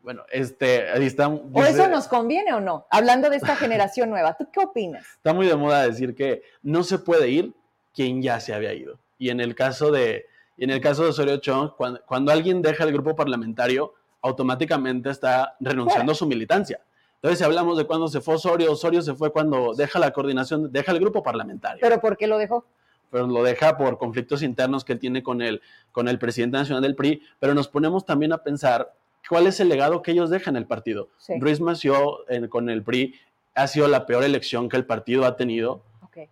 [0.00, 1.28] Bueno, este, ahí está.
[1.28, 2.88] ¿O eso nos conviene o no?
[2.90, 5.06] Hablando de esta generación nueva, ¿tú qué opinas?
[5.18, 7.54] Está muy de moda decir que no se puede ir
[7.94, 8.98] quien ya se había ido.
[9.16, 10.26] Y en el caso de,
[10.58, 16.10] en el caso de Osorio Chong, cuando, alguien deja el grupo parlamentario, automáticamente está renunciando
[16.10, 16.80] a su militancia.
[17.16, 20.70] Entonces, si hablamos de cuando se fue Osorio, Osorio se fue cuando deja la coordinación,
[20.72, 21.78] deja el grupo parlamentario.
[21.80, 22.64] ¿Pero por qué lo dejó?
[23.10, 25.62] Pero lo deja por conflictos internos que tiene con el,
[25.92, 28.92] con el presidente nacional del PRI, pero nos ponemos también a pensar
[29.28, 31.08] ¿Cuál es el legado que ellos dejan en el partido?
[31.40, 33.14] Ruiz Mació con el PRI
[33.54, 35.82] ha sido la peor elección que el partido ha tenido.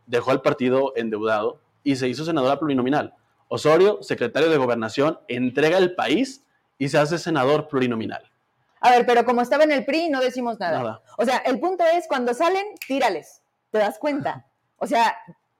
[0.06, 3.14] Dejó al partido endeudado y se hizo senadora plurinominal.
[3.48, 6.44] Osorio, secretario de Gobernación, entrega el país
[6.78, 8.30] y se hace senador plurinominal.
[8.84, 10.78] A ver, pero como estaba en el PRI, no decimos nada.
[10.78, 11.02] nada.
[11.16, 13.42] O sea, el punto es, cuando salen, tírales.
[13.70, 14.46] ¿Te das cuenta?
[14.76, 15.16] O sea,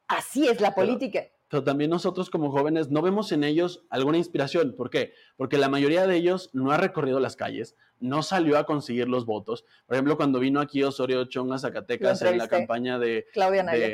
[0.09, 1.23] así es la política
[1.55, 4.75] pero también nosotros como jóvenes no vemos en ellos alguna inspiración.
[4.77, 5.13] ¿Por qué?
[5.37, 9.25] Porque la mayoría de ellos no ha recorrido las calles, no salió a conseguir los
[9.25, 9.65] votos.
[9.87, 13.27] Por ejemplo, cuando vino aquí Osorio Chong a Zacatecas en la campaña de,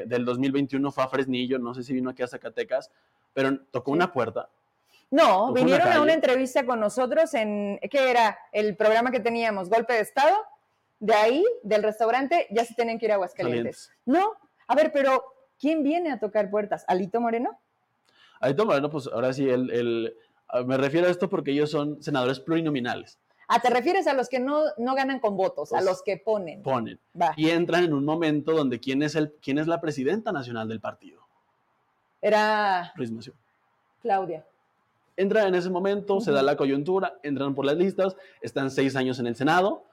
[0.07, 2.91] del 2021 fue a Fresnillo, no sé si vino aquí a Zacatecas,
[3.35, 4.49] pero tocó una puerta.
[5.11, 8.39] No, vinieron a una entrevista con nosotros en, ¿qué era?
[8.53, 10.37] El programa que teníamos, Golpe de Estado.
[11.01, 13.91] De ahí, del restaurante, ya se tienen que ir a Aguascalientes.
[14.05, 14.33] No,
[14.67, 15.25] a ver, pero
[15.61, 16.85] ¿Quién viene a tocar puertas?
[16.89, 17.61] ¿Alito Moreno?
[18.41, 20.17] Alito Moreno, pues ahora sí, el,
[20.65, 23.21] me refiero a esto porque ellos son senadores plurinominales.
[23.47, 26.63] Ah, te refieres a los que no, no ganan con votos, a los que ponen.
[26.63, 26.99] Ponen.
[27.37, 30.81] Y entran en un momento donde quién es, el, quién es la presidenta nacional del
[30.81, 31.21] partido.
[32.23, 32.93] Era.
[32.95, 33.37] Prismación.
[34.01, 34.47] Claudia.
[35.17, 39.19] Entran en ese momento, se da la coyuntura, entran por las listas, están seis años
[39.19, 39.85] en el Senado,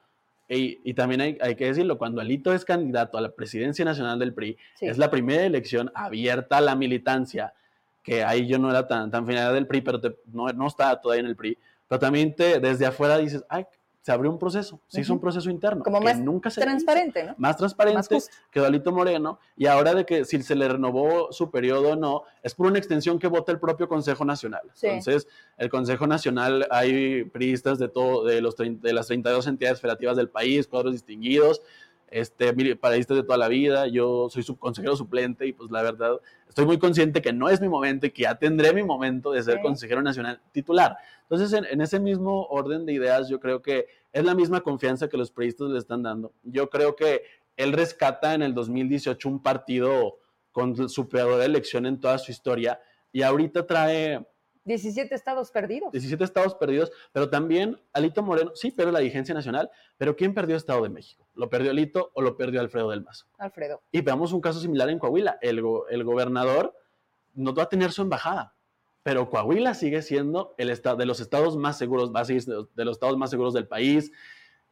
[0.50, 4.58] y, también hay, que decirlo, cuando Alito es candidato a la presidencia nacional del PRI,
[4.80, 7.54] es la primera elección abierta a la militancia,
[8.02, 11.22] que ahí yo no era tan, tan final del PRI, pero no, no estaba todavía
[11.22, 11.58] en el PRI,
[11.90, 13.66] pero también te, desde afuera dices, ay,
[14.08, 15.84] se abrió un proceso, se hizo un proceso interno.
[15.84, 17.36] Como más nunca se transparente, ¿no?
[17.38, 21.52] Más transparente, más quedó Alito Moreno, y ahora de que si se le renovó su
[21.52, 24.62] periodo o no, es por una extensión que vota el propio Consejo Nacional.
[24.82, 25.28] Entonces,
[25.58, 30.30] el Consejo Nacional, hay priistas de, todo, de, los, de las 32 entidades federativas del
[30.30, 31.62] país, cuadros distinguidos,
[32.10, 36.66] este, paradistas de toda la vida, yo soy subconsejero suplente y pues la verdad estoy
[36.66, 39.62] muy consciente que no es mi momento y que ya tendré mi momento de ser
[39.62, 40.98] consejero nacional titular.
[41.24, 45.18] Entonces, en, ese mismo orden de ideas, yo creo que es la misma confianza que
[45.18, 46.32] los periodistas le están dando.
[46.44, 47.24] Yo creo que
[47.58, 50.20] él rescata en el 2018 un partido
[50.52, 52.80] con su peor elección en toda su historia,
[53.12, 54.26] y ahorita trae
[54.68, 55.92] 17 estados perdidos.
[55.94, 60.58] 17 estados perdidos, pero también Alito Moreno, sí, pero la dirigencia nacional, pero ¿quién perdió
[60.58, 61.26] Estado de México?
[61.36, 63.26] ¿Lo perdió Alito o lo perdió Alfredo del Mazo?
[63.38, 63.82] Alfredo.
[63.92, 65.38] Y veamos un caso similar en Coahuila.
[65.42, 66.76] El, el gobernador
[67.34, 68.56] no va a tener su embajada,
[69.04, 72.86] pero Coahuila sigue siendo el estado de los estados más seguros, va a seguir de
[72.86, 74.12] los estados más seguros del país.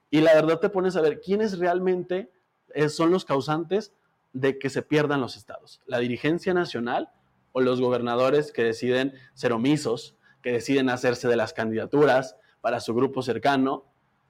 [0.10, 2.32] Y la verdad te pones a ver quiénes realmente
[2.74, 3.94] eh, son los causantes
[4.34, 5.82] de que se pierdan los estados.
[5.86, 7.10] La dirigencia nacional
[7.56, 12.94] o los gobernadores que deciden ser omisos, que deciden hacerse de las candidaturas para su
[12.94, 13.86] grupo cercano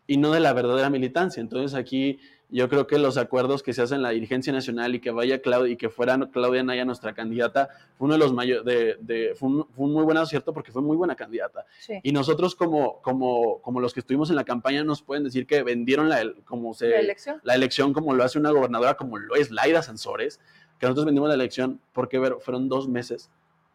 [0.05, 1.41] y no de la verdadera militancia.
[1.41, 2.19] Entonces aquí
[2.49, 5.41] yo creo que los acuerdos que se hacen en la dirigencia nacional y que vaya
[5.41, 9.49] Claudia y que fuera Claudia Naya nuestra candidata fue uno de los mayores, de, fue,
[9.49, 11.65] un, muy buen acierto porque fue muy buena candidata.
[12.03, 15.63] Y nosotros como, como, como los que estuvimos en la campaña nos pueden decir que
[15.63, 17.41] vendieron la, como se, ¿La, elección?
[17.41, 20.39] la elección como lo hace una gobernadora como lo es Laida Sansores,
[20.79, 23.29] que nosotros vendimos la elección porque fueron dos meses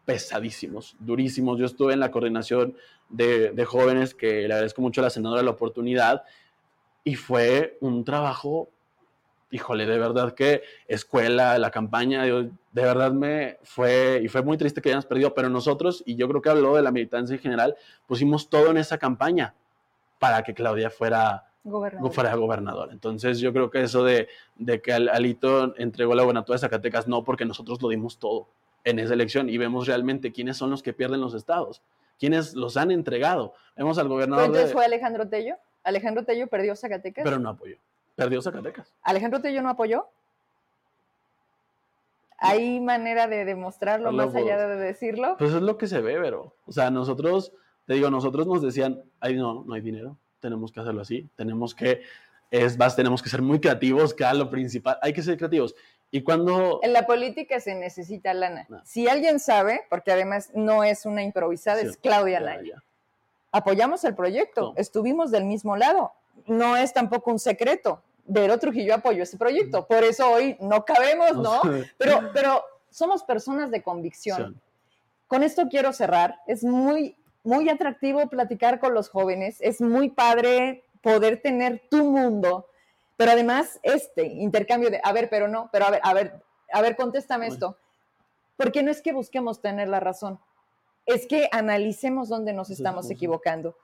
[0.05, 1.59] pesadísimos, durísimos.
[1.59, 2.75] Yo estuve en la coordinación
[3.09, 6.23] de, de, jóvenes, que le agradezco mucho a la senadora la oportunidad,
[7.03, 8.69] y fue un trabajo,
[9.49, 14.81] híjole, de verdad que escuela, la campaña, de verdad me fue, y fue muy triste
[14.81, 17.75] que hayamos perdido, pero nosotros, y yo creo que habló de la militancia en general,
[18.07, 19.55] pusimos todo en esa campaña
[20.19, 22.11] para que Claudia fuera gobernador.
[22.11, 22.89] fuera gobernador.
[22.91, 27.23] Entonces yo creo que eso de, de que Alito entregó la gobernatura de Zacatecas, no,
[27.23, 28.47] porque nosotros lo dimos todo
[28.83, 31.81] en esa elección y vemos realmente quiénes son los que pierden los estados,
[32.19, 33.53] quiénes los han entregado.
[33.75, 34.45] Vemos al gobernador.
[34.45, 35.55] entonces fue Alejandro Tello?
[35.83, 37.23] Alejandro Tello perdió Zacatecas.
[37.23, 37.77] Pero no apoyó.
[38.15, 38.93] Perdió Zacatecas.
[39.01, 40.07] ¿Alejandro Tello no apoyó?
[42.43, 45.35] ¿Hay manera de demostrarlo más allá de decirlo?
[45.37, 47.53] Pues es lo que se ve, pero, o sea, nosotros,
[47.85, 51.73] te digo, nosotros nos decían, ay, no, no hay dinero, tenemos que hacerlo así, tenemos
[51.73, 52.01] que,
[52.49, 55.73] es más, tenemos que ser muy creativos, que lo principal, hay que ser creativos.
[56.11, 56.81] Y cuando...
[56.83, 58.67] En la política se necesita lana.
[58.83, 62.83] Si alguien sabe, porque además no es una improvisada, es Claudia Laya
[63.51, 66.13] apoyamos el proyecto, estuvimos del mismo lado.
[66.47, 68.01] No es tampoco un secreto.
[68.25, 71.61] Vero Trujillo apoyó ese proyecto, por eso hoy no cabemos, ¿no?
[71.97, 74.59] Pero, pero somos personas de convicción.
[75.27, 76.39] Con esto quiero cerrar.
[76.47, 82.67] Es muy, muy atractivo platicar con los jóvenes, es muy padre poder tener tu mundo,
[83.17, 86.81] pero además este intercambio de, a ver, pero no, pero a ver, a ver, a
[86.81, 87.77] ver, contéstame esto.
[88.57, 90.39] Porque no es que busquemos tener la razón,
[91.05, 93.75] es que analicemos dónde nos estamos equivocando.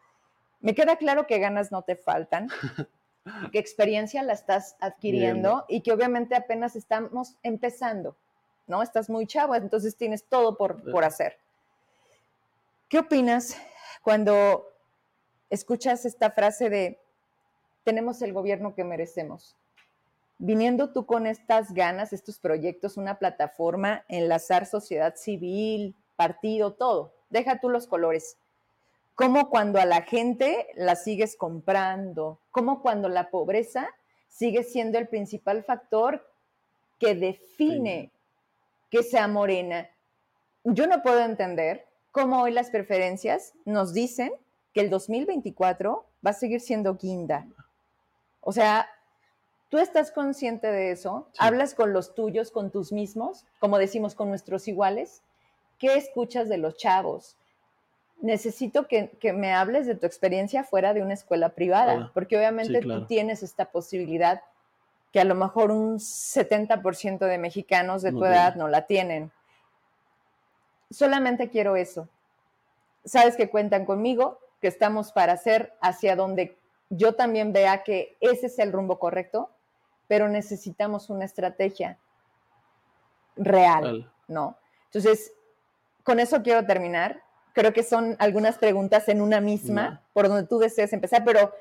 [0.60, 2.48] Me queda claro que ganas no te faltan,
[3.52, 8.16] que experiencia la estás adquiriendo y que obviamente apenas estamos empezando,
[8.68, 8.84] ¿no?
[8.84, 11.40] Estás muy chavo, entonces tienes todo por, por hacer.
[12.90, 13.58] ¿Qué opinas
[14.02, 14.66] cuando
[15.50, 17.02] escuchas esta frase de
[17.84, 19.58] tenemos el gobierno que merecemos?
[20.38, 27.14] Viniendo tú con estas ganas, estos proyectos, una plataforma, enlazar sociedad civil, partido, todo.
[27.30, 28.38] Deja tú los colores.
[29.16, 33.90] Como cuando a la gente la sigues comprando, como cuando la pobreza
[34.30, 36.26] sigue siendo el principal factor
[37.00, 38.14] que define
[38.90, 39.90] que sea morena.
[40.64, 44.32] Yo no puedo entender cómo hoy las preferencias nos dicen
[44.74, 47.48] que el 2024 va a seguir siendo guinda.
[48.42, 48.88] O sea,
[49.70, 54.30] tú estás consciente de eso, hablas con los tuyos, con tus mismos, como decimos, con
[54.30, 55.22] nuestros iguales,
[55.78, 57.38] ¿Qué escuchas de los chavos?
[58.20, 63.06] Necesito que, me hables de tu experiencia fuera de una escuela privada, porque obviamente tú
[63.06, 64.42] tienes esta posibilidad
[65.14, 69.32] que a lo mejor un 70% de mexicanos de tu edad no la tienen.
[70.90, 72.08] Solamente quiero eso.
[73.06, 76.58] Sabes que cuentan conmigo, que estamos para hacer hacia donde
[76.90, 79.50] yo también vea que ese es el rumbo correcto,
[80.08, 81.98] pero necesitamos una estrategia
[83.36, 84.58] real, ¿no?
[84.86, 85.34] Entonces,
[86.04, 87.22] con eso quiero terminar.
[87.54, 91.54] Creo que son algunas preguntas en una misma, por donde tú deseas empezar, pero,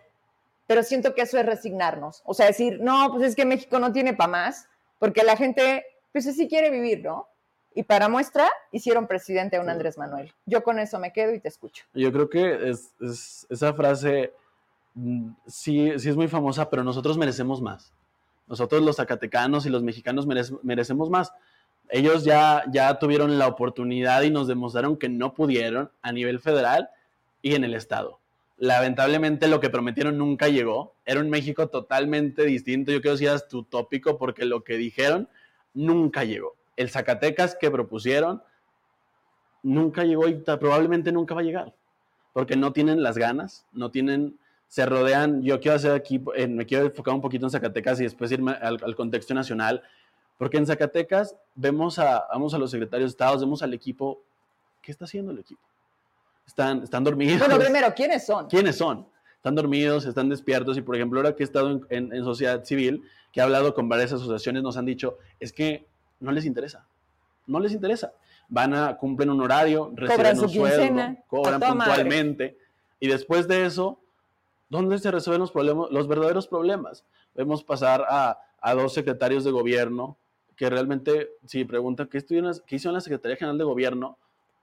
[0.67, 2.23] pero siento que eso es resignarnos.
[2.25, 4.69] O sea, decir, no, pues es que México no tiene para más,
[4.99, 7.29] porque la gente, pues sí quiere vivir, ¿no?
[7.77, 10.33] Y para muestra, hicieron presidente a un Andrés Manuel.
[10.47, 11.85] Yo con eso me quedo y te escucho.
[11.95, 14.33] Yo creo que es, esa frase
[14.95, 17.93] mm, sí, sí es muy famosa, pero nosotros merecemos más.
[18.49, 20.27] Nosotros los zacatecanos y los mexicanos
[20.63, 21.33] merecemos más
[21.89, 26.91] ellos ya, ya tuvieron la oportunidad y nos demostraron que no pudieron a nivel federal
[27.43, 28.19] y en el Estado.
[28.59, 30.95] Lamentablemente lo que prometieron nunca llegó.
[31.05, 32.91] Era un México totalmente distinto.
[32.91, 35.29] Yo quiero decir tu tópico porque lo que dijeron
[35.75, 36.56] nunca llegó.
[36.77, 38.43] El Zacatecas que propusieron
[39.63, 41.75] nunca llegó y probablemente nunca va a llegar.
[42.33, 45.43] Porque no tienen las ganas, no tienen, se rodean.
[45.43, 48.95] Yo quiero hacer aquí, me quiero enfocar un poquito en Zacatecas y después irme al
[48.95, 49.83] contexto nacional
[50.39, 54.23] porque en Zacatecas vemos a, vamos a los secretarios de Estado, vemos al equipo
[54.83, 55.61] ¿qué está haciendo el equipo?
[56.47, 57.39] Están, están dormidos.
[57.39, 58.47] Bueno, primero, ¿quiénes son?
[58.47, 59.09] ¿Quiénes son?
[59.37, 63.03] Están dormidos, están despiertos y, por ejemplo, ahora que he estado en, en, sociedad civil,
[63.33, 65.87] que he hablado con varias asociaciones, nos han dicho, es que
[66.21, 66.87] no les interesa,
[67.47, 68.13] no les interesa.
[68.49, 72.57] Van a, cumplen un horario, reciben un sueldo, cobran puntualmente
[73.01, 73.99] y después de eso,
[74.69, 77.05] ¿dónde se resuelven los problemas, los verdaderos problemas?
[77.35, 80.17] Vemos pasar a, a dos secretarios de gobierno
[80.57, 84.19] que realmente, si preguntan qué, qué hicieron la Secretaría General de Gobierno,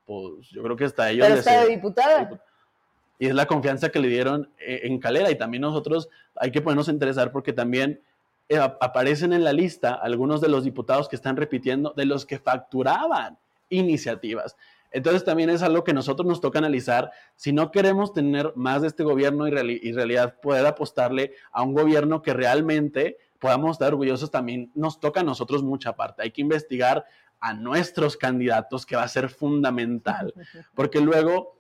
[0.06, 1.28] pues yo creo que hasta ellos...
[1.28, 2.42] Pero está de diputada.
[3.20, 5.30] Y es la confianza que le dieron eh, en Calera.
[5.30, 8.02] Y también nosotros hay que ponernos a interesar porque también
[8.50, 12.40] eh, aparecen en la lista algunos de los diputados que están repitiendo de los que
[12.40, 13.38] facturaban
[13.70, 14.56] iniciativas.
[14.92, 17.12] Entonces también es algo que nosotros nos toca analizar.
[17.36, 21.74] Si no queremos tener más de este gobierno y, y realidad poder apostarle a un
[21.74, 26.22] gobierno que realmente podamos estar orgullosos, también nos toca a nosotros mucha parte.
[26.22, 27.06] Hay que investigar
[27.44, 30.34] a nuestros candidatos, que va a ser fundamental,
[30.76, 31.58] porque luego,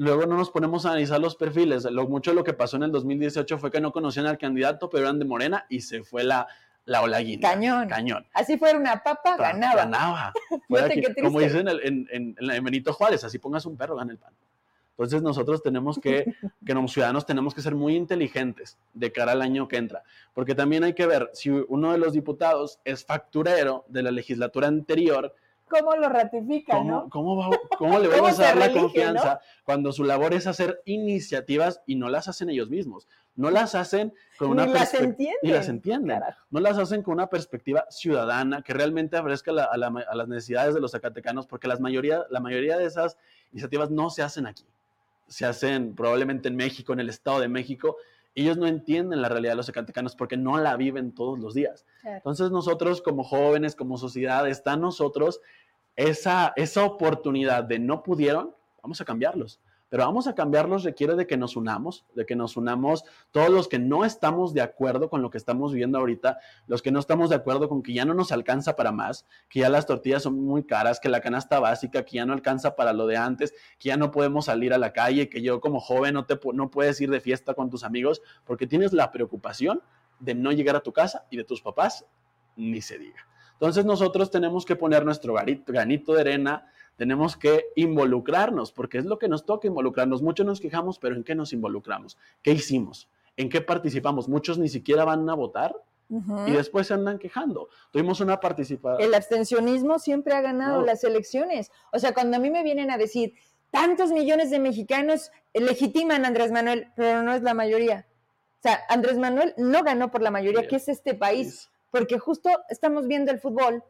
[0.00, 1.84] luego no nos ponemos a analizar los perfiles.
[1.84, 4.88] Lo, mucho de lo que pasó en el 2018 fue que no conocían al candidato,
[4.88, 6.48] pero eran de Morena y se fue la,
[6.86, 7.50] la olaguina.
[7.50, 7.86] Cañón.
[7.86, 8.26] Cañón.
[8.32, 9.84] Así fuera una papa, ganaba.
[9.84, 10.32] Ganaba.
[11.22, 14.32] como dicen en, en, en, Benito Juárez, así pongas un perro, gana el pan.
[14.92, 16.24] Entonces nosotros tenemos que,
[16.64, 20.54] que como ciudadanos tenemos que ser muy inteligentes de cara al año que entra, porque
[20.54, 25.34] también hay que ver si uno de los diputados es facturero de la legislatura anterior,
[25.70, 27.08] ¿Cómo lo ratifica, ¿Cómo, no?
[27.78, 32.08] ¿cómo, le vamos a dar la confianza cuando su labor es hacer iniciativas y no
[32.08, 33.08] las hacen ellos mismos?
[33.36, 35.32] No las hacen con una perspectiva.
[35.42, 36.20] Y las entienden.
[36.50, 40.80] No las hacen con una perspectiva ciudadana que realmente ofrezca a, a, las necesidades de
[40.80, 43.16] los zacatecanos, porque las mayoría, la mayoría de esas
[43.52, 44.64] iniciativas no se hacen aquí
[45.30, 47.96] se hacen probablemente en México, en el Estado de México,
[48.34, 51.84] ellos no entienden la realidad de los zacatecanos porque no la viven todos los días.
[52.04, 55.40] Entonces nosotros como jóvenes, como sociedad, está nosotros
[55.96, 59.60] esa, esa oportunidad de no pudieron, vamos a cambiarlos
[59.90, 63.68] pero vamos a cambiarlos requiere de que nos unamos, de que nos unamos todos los
[63.68, 66.38] que no estamos de acuerdo con lo que estamos viviendo ahorita,
[66.68, 69.60] los que no estamos de acuerdo con que ya no nos alcanza para más, que
[69.60, 72.92] ya las tortillas son muy caras, que la canasta básica, que ya no alcanza para
[72.92, 76.14] lo de antes, que ya no podemos salir a la calle, que yo como joven
[76.14, 79.82] no, te, no puedes ir de fiesta con tus amigos porque tienes la preocupación
[80.20, 82.06] de no llegar a tu casa y de tus papás,
[82.54, 83.26] ni se diga.
[83.60, 85.34] Entonces nosotros tenemos que poner nuestro
[85.66, 86.66] granito de arena,
[87.00, 90.20] tenemos que involucrarnos, porque es lo que nos toca involucrarnos.
[90.20, 92.18] Muchos nos quejamos, pero ¿en qué nos involucramos?
[92.42, 93.08] ¿Qué hicimos?
[93.38, 94.28] ¿En qué participamos?
[94.28, 95.74] Muchos ni siquiera van a votar
[96.46, 97.70] y después se andan quejando.
[97.90, 99.08] Tuvimos una participación.
[99.08, 101.72] El abstencionismo siempre ha ganado las elecciones.
[101.90, 103.32] O sea, cuando a mí me vienen a decir,
[103.70, 108.06] tantos millones de mexicanos legitiman a Andrés Manuel, pero no es la mayoría.
[108.58, 112.50] O sea, Andrés Manuel no ganó por la mayoría, que es este país, porque justo
[112.68, 113.84] estamos viendo el fútbol.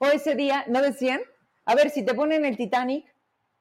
[0.00, 1.20] O ese día, ¿no decían?
[1.70, 3.06] A ver, si te ponen el Titanic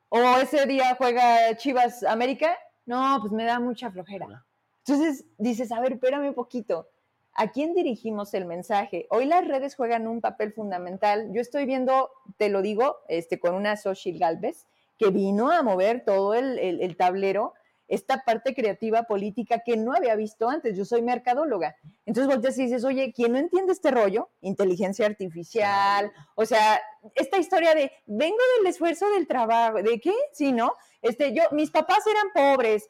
[0.09, 2.57] o ese día juega Chivas América,
[2.87, 4.43] no, pues me da mucha flojera.
[4.79, 6.89] Entonces dices, a ver, espérame un poquito.
[7.35, 9.05] ¿A quién dirigimos el mensaje?
[9.11, 11.29] Hoy las redes juegan un papel fundamental.
[11.33, 14.65] Yo estoy viendo, te lo digo, este, con una Social Galvez,
[14.97, 17.53] que vino a mover todo el, el tablero
[17.89, 20.77] esta parte creativa política que no había visto antes.
[20.77, 21.75] Yo soy mercadóloga.
[22.05, 24.29] Entonces volteas y dices, oye, ¿quién no entiende este rollo?
[24.41, 26.79] Inteligencia artificial, o sea,
[27.15, 30.13] esta historia de vengo del esfuerzo del trabajo, ¿de qué?
[30.31, 30.73] Sí, ¿no?
[31.01, 32.89] Este, yo, mis papás eran pobres.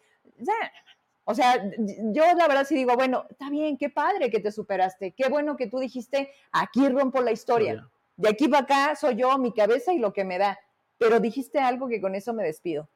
[1.24, 5.12] O sea, yo la verdad sí digo, bueno, está bien, qué padre que te superaste,
[5.12, 7.88] qué bueno que tú dijiste, aquí rompo la historia.
[8.18, 10.60] De aquí para acá soy yo, mi cabeza y lo que me da.
[10.97, 12.89] Pero dijiste algo que con eso me despido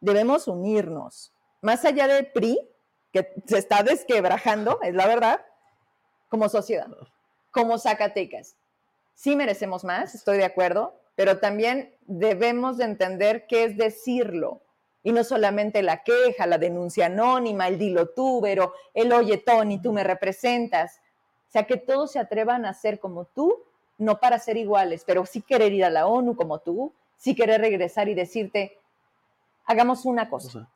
[0.00, 1.32] debemos unirnos.
[1.62, 2.58] Más allá del PRI,
[3.12, 5.44] que se está desquebrajando, es la verdad,
[6.28, 6.88] como sociedad,
[7.50, 8.56] como Zacatecas.
[9.14, 14.62] Sí merecemos más, estoy de acuerdo, pero también debemos de entender qué es decirlo.
[15.02, 19.80] Y no solamente la queja, la denuncia anónima, el dilo tú, pero el oye Tony,
[19.80, 21.00] tú me representas.
[21.48, 23.64] O sea, que todos se atrevan a ser como tú,
[23.98, 27.60] no para ser iguales, pero sí querer ir a la ONU como tú, sí querer
[27.60, 28.78] regresar y decirte,
[29.70, 30.68] hagamos una cosa,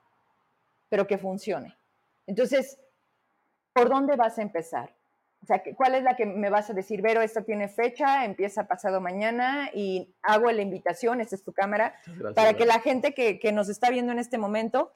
[0.89, 1.77] pero que funcione.
[2.29, 2.79] Entonces,
[3.73, 4.95] ¿por dónde vas a empezar?
[5.43, 8.69] O sea, ¿cuál es la que me vas a decir, Vero, esta tiene fecha, empieza
[8.69, 11.97] pasado mañana y hago la invitación, esta es tu cámara,
[12.37, 14.93] para que la gente que, que, nos está viendo en este momento,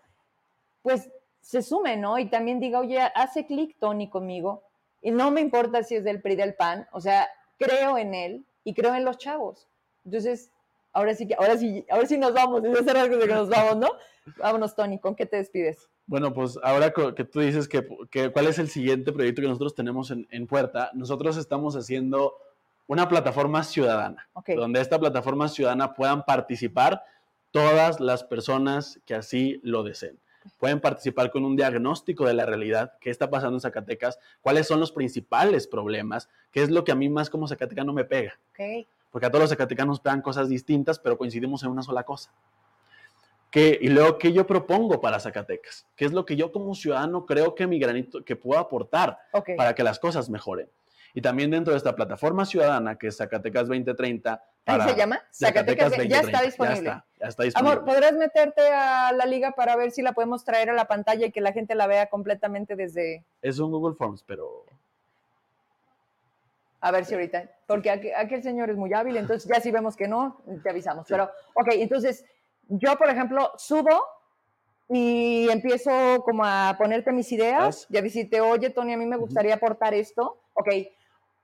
[0.83, 2.21] pues se sume, ¿no?
[2.21, 4.63] Y también diga, oye, hace clic Tony conmigo
[5.03, 7.29] y no me importa si es del PRI del PAN, o sea,
[7.59, 9.67] creo en él y creo en los chavos.
[10.05, 10.53] Entonces,
[10.99, 13.77] ahora sí que, ahora sí, ahora sí nos vamos, es hace rato que nos vamos,
[13.77, 13.89] ¿no?
[14.39, 15.89] Vámonos, Tony, ¿con qué te despides?
[16.07, 17.87] Bueno, pues ahora que tú dices que,
[18.33, 22.35] cuál es el siguiente proyecto que nosotros tenemos en, puerta, nosotros estamos haciendo
[22.89, 27.05] una plataforma ciudadana, donde esta plataforma ciudadana puedan participar
[27.53, 30.19] todas las personas que así lo deseen.
[30.59, 34.81] Pueden participar con un diagnóstico de la realidad, qué está pasando en Zacatecas, cuáles son
[34.81, 38.39] los principales problemas, qué es lo que a mí más como zacatecano me pega.
[39.11, 42.33] Porque a todos los zacatecanos pegan cosas distintas, pero coincidimos en una sola cosa.
[43.51, 45.87] ¿Qué, y luego, ¿qué yo propongo para Zacatecas?
[45.97, 49.19] ¿Qué es lo que yo como ciudadano creo que mi granito, que puedo aportar
[49.57, 50.69] para que las cosas mejoren?
[51.15, 54.45] Y también dentro de esta plataforma ciudadana que es Zacatecas 2030.
[54.65, 55.21] Para se llama?
[55.33, 56.15] Zacatecas, 2030.
[56.15, 57.03] Ya está disponible.
[57.19, 57.73] Ya está, disponible.
[57.73, 61.27] Amor, ¿podrás meterte a la liga para ver si la podemos traer a la pantalla
[61.27, 63.25] y que la gente la vea completamente desde...
[63.41, 64.67] Es un Google Forms, pero...
[66.81, 70.07] A ver si ahorita, porque aquel señor es muy hábil, entonces ya si vemos que
[70.07, 71.07] no, te avisamos.
[71.09, 71.25] Pero,
[71.55, 72.25] ok, entonces
[72.69, 74.05] yo, por ejemplo, subo
[74.89, 75.91] y empiezo
[76.25, 79.93] como a ponerte mis ideas y a decirte, oye, Tony, a mí me gustaría aportar
[79.95, 80.41] esto.
[80.55, 80.69] Ok.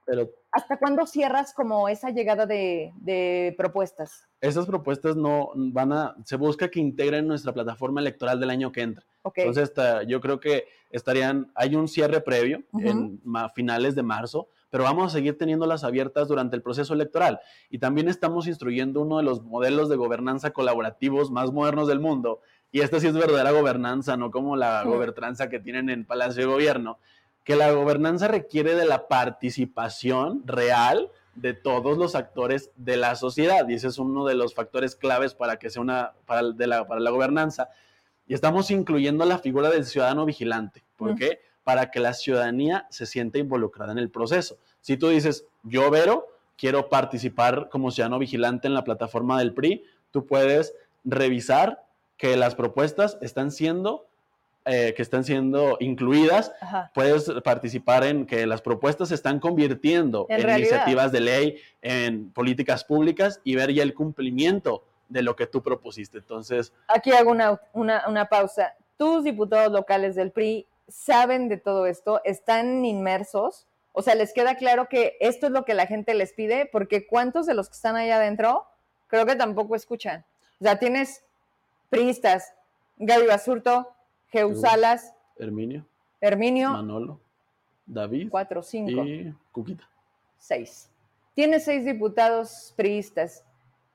[0.07, 4.28] Pero, ¿Hasta cuándo cierras como esa llegada de, propuestas?
[4.41, 8.82] Esas propuestas no van a, se busca que integren nuestra plataforma electoral del año que
[8.82, 9.05] entra.
[9.22, 9.47] Okay.
[9.47, 9.72] Entonces,
[10.07, 13.20] yo creo que estarían, hay un cierre previo en
[13.55, 17.38] finales de marzo, pero vamos a seguir teniéndolas abiertas durante el proceso electoral.
[17.70, 22.40] Y también estamos instruyendo uno de los modelos de gobernanza colaborativos más modernos del mundo.
[22.72, 26.52] Y esta sí es verdadera gobernanza, no como la gobernanza que tienen en Palacio de
[26.52, 26.98] Gobierno,
[27.44, 33.68] que la gobernanza requiere de la participación real de todos los actores de la sociedad.
[33.68, 37.00] Y ese es uno de los factores claves para que sea una, para, la, para
[37.00, 37.68] la gobernanza.
[38.26, 40.82] Y estamos incluyendo la figura del ciudadano vigilante.
[40.96, 41.38] ¿Por qué?
[41.64, 44.58] Para que la ciudadanía se sienta involucrada en el proceso.
[44.80, 49.82] Si tú dices, yo, Vero, quiero participar como ciudadano vigilante en la plataforma del PRI,
[50.10, 51.82] tú puedes revisar
[52.16, 54.06] que las propuestas están siendo
[54.66, 56.50] eh, que están siendo incluidas,
[56.94, 62.82] puedes participar en que las propuestas se están convirtiendo en, iniciativas de ley, en políticas
[62.82, 66.16] públicas y ver ya el cumplimiento de lo que tú propusiste.
[66.16, 66.72] Entonces...
[66.88, 68.74] Aquí hago una, una, una pausa.
[68.96, 74.57] Tus diputados locales del PRI saben de todo esto, están inmersos, o sea, les queda
[74.57, 77.76] claro que esto es lo que la gente les pide, porque ¿cuántos de los que
[77.76, 78.66] están ahí adentro
[79.07, 80.24] creo que tampoco escuchan?
[80.61, 81.24] O sea, tienes
[81.91, 82.55] priistas,
[82.99, 83.95] Gaby Basurto,
[84.28, 85.87] Geusalas, Herminio,
[86.20, 87.20] Herminio, Manolo,
[87.87, 89.89] David, cuatro, cinco, y Cuquita.
[90.39, 90.91] Seis.
[91.35, 93.45] Tienes seis diputados priistas.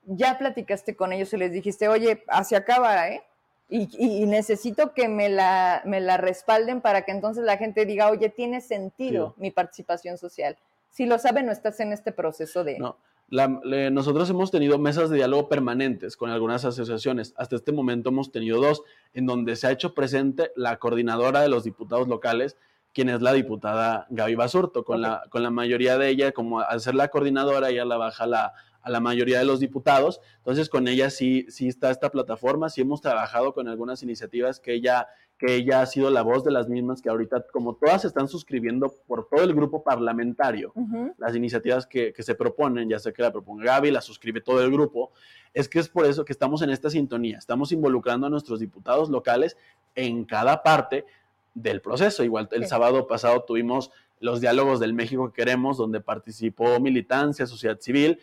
[0.05, 3.23] Ya platicaste con ellos y les dijiste, oye, hacia acá va, ¿eh?
[3.71, 8.29] Y, necesito que me la, me la respalden para que entonces la gente diga, oye,
[8.29, 10.57] tiene sentido mi participación social.
[10.89, 12.79] Si lo saben, no estás en este proceso de...
[12.79, 12.97] No,
[13.29, 17.35] nosotros hemos tenido mesas de diálogo permanentes con algunas asociaciones.
[17.37, 18.81] Hasta este momento hemos tenido dos,
[19.13, 22.57] en donde se ha hecho presente la coordinadora de los diputados locales,
[22.91, 24.83] quien es la diputada Gaby Basurto.
[24.83, 28.25] Con, la, con la mayoría de ella, como al ser la coordinadora, ella la baja
[28.25, 30.21] la, a la mayoría de los diputados.
[30.37, 34.73] Entonces, con ella sí, sí está esta plataforma, sí hemos trabajado con algunas iniciativas que
[34.73, 35.07] ella,
[35.37, 38.93] que ella ha sido la voz de las mismas, que ahorita, como todas están suscribiendo
[39.07, 40.73] por todo el grupo parlamentario,
[41.17, 44.61] las iniciativas que, que, se proponen, ya sé que la proponga Gaby, la suscribe todo
[44.63, 45.11] el grupo,
[45.53, 49.09] es que es por eso que estamos en esta sintonía, estamos involucrando a nuestros diputados
[49.09, 49.57] locales
[49.95, 51.05] en cada parte
[51.53, 52.23] del proceso.
[52.23, 57.79] Igual el sábado pasado tuvimos los diálogos del México que queremos, donde participó militancia, sociedad
[57.79, 58.19] civil,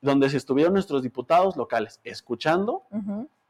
[0.00, 2.84] donde se estuvieron nuestros diputados locales escuchando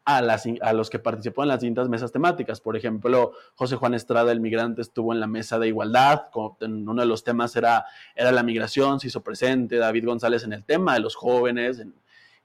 [0.04, 2.60] a, las, a los que participó en las distintas mesas temáticas.
[2.60, 6.22] Por ejemplo, José Juan Estrada, el migrante, estuvo en la mesa de igualdad,
[6.60, 7.84] uno de los temas era,
[8.14, 11.82] era la migración, se hizo presente, David González en el tema de los jóvenes,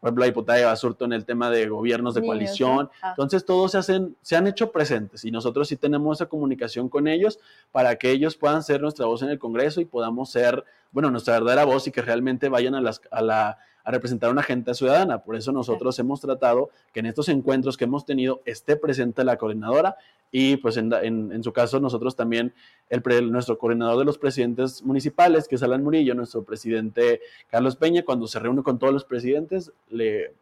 [0.03, 2.89] por ejemplo, la diputada Basurto en el tema de gobiernos de coalición.
[3.01, 3.11] Ah.
[3.11, 7.07] Entonces, todos se, hacen, se han hecho presentes y nosotros sí tenemos esa comunicación con
[7.07, 7.39] ellos
[7.71, 11.35] para que ellos puedan ser nuestra voz en el Congreso y podamos ser, bueno, nuestra
[11.35, 14.73] verdadera voz y que realmente vayan a, las, a la a representar a una agenda
[14.73, 15.19] ciudadana.
[15.19, 19.37] Por eso nosotros hemos tratado que en estos encuentros que hemos tenido esté presente la
[19.37, 19.97] coordinadora
[20.31, 22.53] y pues en, su caso nosotros también,
[22.89, 28.03] el, nuestro coordinador de los presidentes municipales, que es Alan Murillo, nuestro presidente Carlos Peña,
[28.03, 30.33] cuando se reúne con todos los presidentes, le,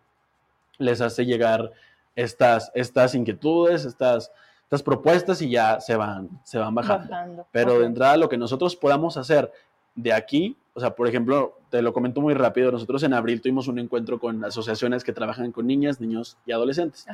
[0.77, 1.71] les hace llegar
[2.15, 4.31] estas, estas inquietudes, estas,
[4.63, 7.45] estas propuestas y ya se van, se van bajando.
[7.51, 9.51] Pero de entrada lo que nosotros podamos hacer
[9.95, 13.67] de aquí, o sea, por ejemplo, te lo comento muy rápido, nosotros en abril tuvimos
[13.67, 17.05] un encuentro con asociaciones que trabajan con niñas, niños y adolescentes.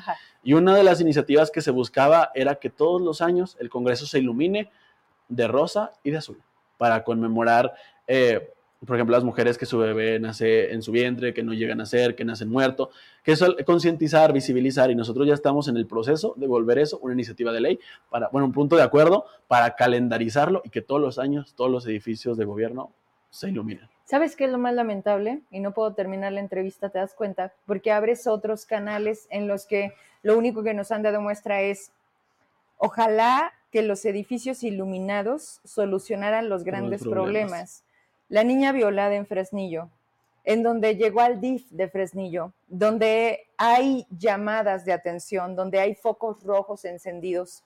[0.44, 4.06] Y una de las iniciativas que se buscaba era que todos los años el Congreso
[4.06, 4.70] se ilumine
[5.28, 6.42] de rosa y de azul
[6.78, 7.74] para conmemorar,
[8.06, 8.54] eh,
[8.86, 11.86] por ejemplo, las mujeres que su bebé nace en su vientre, que no llegan a
[11.86, 12.90] ser, que nacen muertos,
[13.24, 17.14] que eso concientizar, visibilizar y nosotros ya estamos en el proceso de volver eso una
[17.14, 21.18] iniciativa de ley para, bueno, un punto de acuerdo para calendarizarlo y que todos los
[21.18, 22.92] años todos los edificios de gobierno
[23.30, 23.90] se iluminen.
[24.06, 25.42] ¿Sabes qué es lo más lamentable?
[25.52, 29.66] Y no puedo terminar la entrevista, te das cuenta, porque abres otros canales en los
[29.66, 31.92] que lo único que nos han dado muestra es,
[32.78, 37.84] ojalá que los edificios iluminados solucionaran los grandes problemas.
[37.84, 37.84] problemas.
[38.30, 39.90] La niña violada en Fresnillo,
[40.44, 46.44] en donde llegó al DIF de Fresnillo, donde hay llamadas de atención, donde hay focos
[46.44, 47.64] rojos encendidos.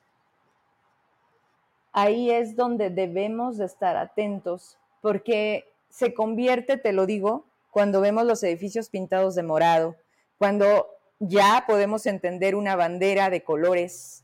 [1.91, 8.25] Ahí es donde debemos de estar atentos, porque se convierte, te lo digo, cuando vemos
[8.25, 9.95] los edificios pintados de morado,
[10.37, 10.87] cuando
[11.19, 14.23] ya podemos entender una bandera de colores,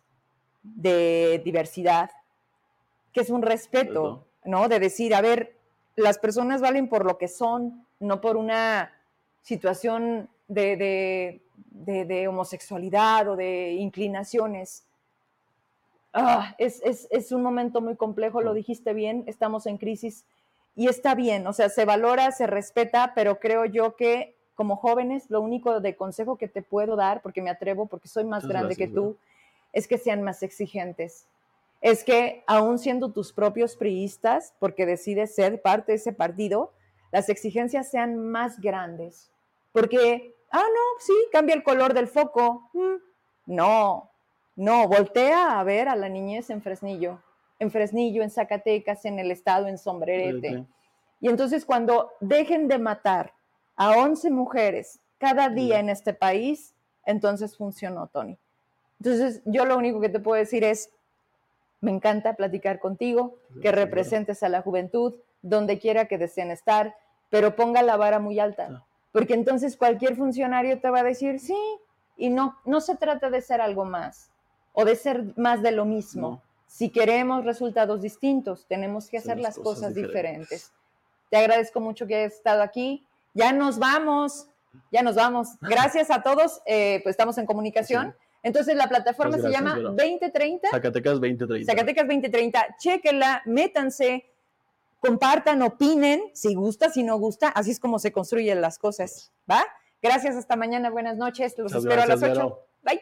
[0.63, 2.09] de diversidad,
[3.13, 4.67] que es un respeto, ¿no?
[4.67, 5.56] De decir, a ver,
[5.97, 8.93] las personas valen por lo que son, no por una
[9.41, 11.41] situación de,
[12.29, 14.85] homosexualidad o de inclinaciones.
[16.13, 20.23] Ah, es, es, un momento muy complejo, lo dijiste bien, estamos en crisis
[20.75, 25.29] y está bien, o sea, se valora, se respeta, pero creo yo que como jóvenes,
[25.29, 28.75] lo único de consejo que te puedo dar, porque me atrevo, porque soy más grande
[28.75, 29.15] que tú,
[29.73, 31.27] es que sean más exigentes.
[31.81, 36.73] Es que aún siendo tus propios priistas, porque decides ser parte de ese partido,
[37.11, 39.31] las exigencias sean más grandes.
[39.71, 42.69] Porque, ah, no, sí, cambia el color del foco.
[42.73, 44.11] Mm, no,
[44.55, 47.19] no, voltea a ver a la niñez en Fresnillo
[47.59, 50.65] en Fresnillo, en Zacatecas, en el estado, en Sombrerete.
[51.19, 53.33] Y entonces cuando dejen de matar
[53.75, 56.75] a 11 mujeres cada día en este país,
[57.05, 58.37] entonces funcionó, Tony.
[58.99, 60.91] Entonces yo lo único que te puedo decir es,
[61.81, 66.95] me encanta platicar contigo, que representes a la juventud, donde quiera que deseen estar,
[67.29, 71.57] pero ponga la vara muy alta, porque entonces cualquier funcionario te va a decir, sí,
[72.17, 74.31] y no, no se trata de ser algo más
[74.73, 76.41] o de ser más de lo mismo.
[76.65, 80.73] Si queremos resultados distintos, tenemos que hacer las cosas, diferentes.
[81.29, 83.05] Te agradezco mucho que hayas estado aquí.
[83.33, 84.49] Ya nos vamos,
[84.91, 85.49] ya nos vamos.
[85.61, 88.15] Gracias a todos, eh, pues estamos en comunicación.
[88.47, 90.69] Entonces la plataforma se llama 2030.
[90.69, 91.69] Zacatecas 2030.
[91.69, 92.77] Zacatecas 2030.
[92.79, 94.25] Chequenla, métanse,
[94.99, 97.49] compartan, opinen, si gusta, si no gusta.
[97.49, 99.65] Así es como se construyen las cosas, ¿va?
[100.01, 101.55] Gracias, hasta mañana, buenas noches.
[101.57, 102.59] Los espero a las 8.
[102.83, 103.01] Bye.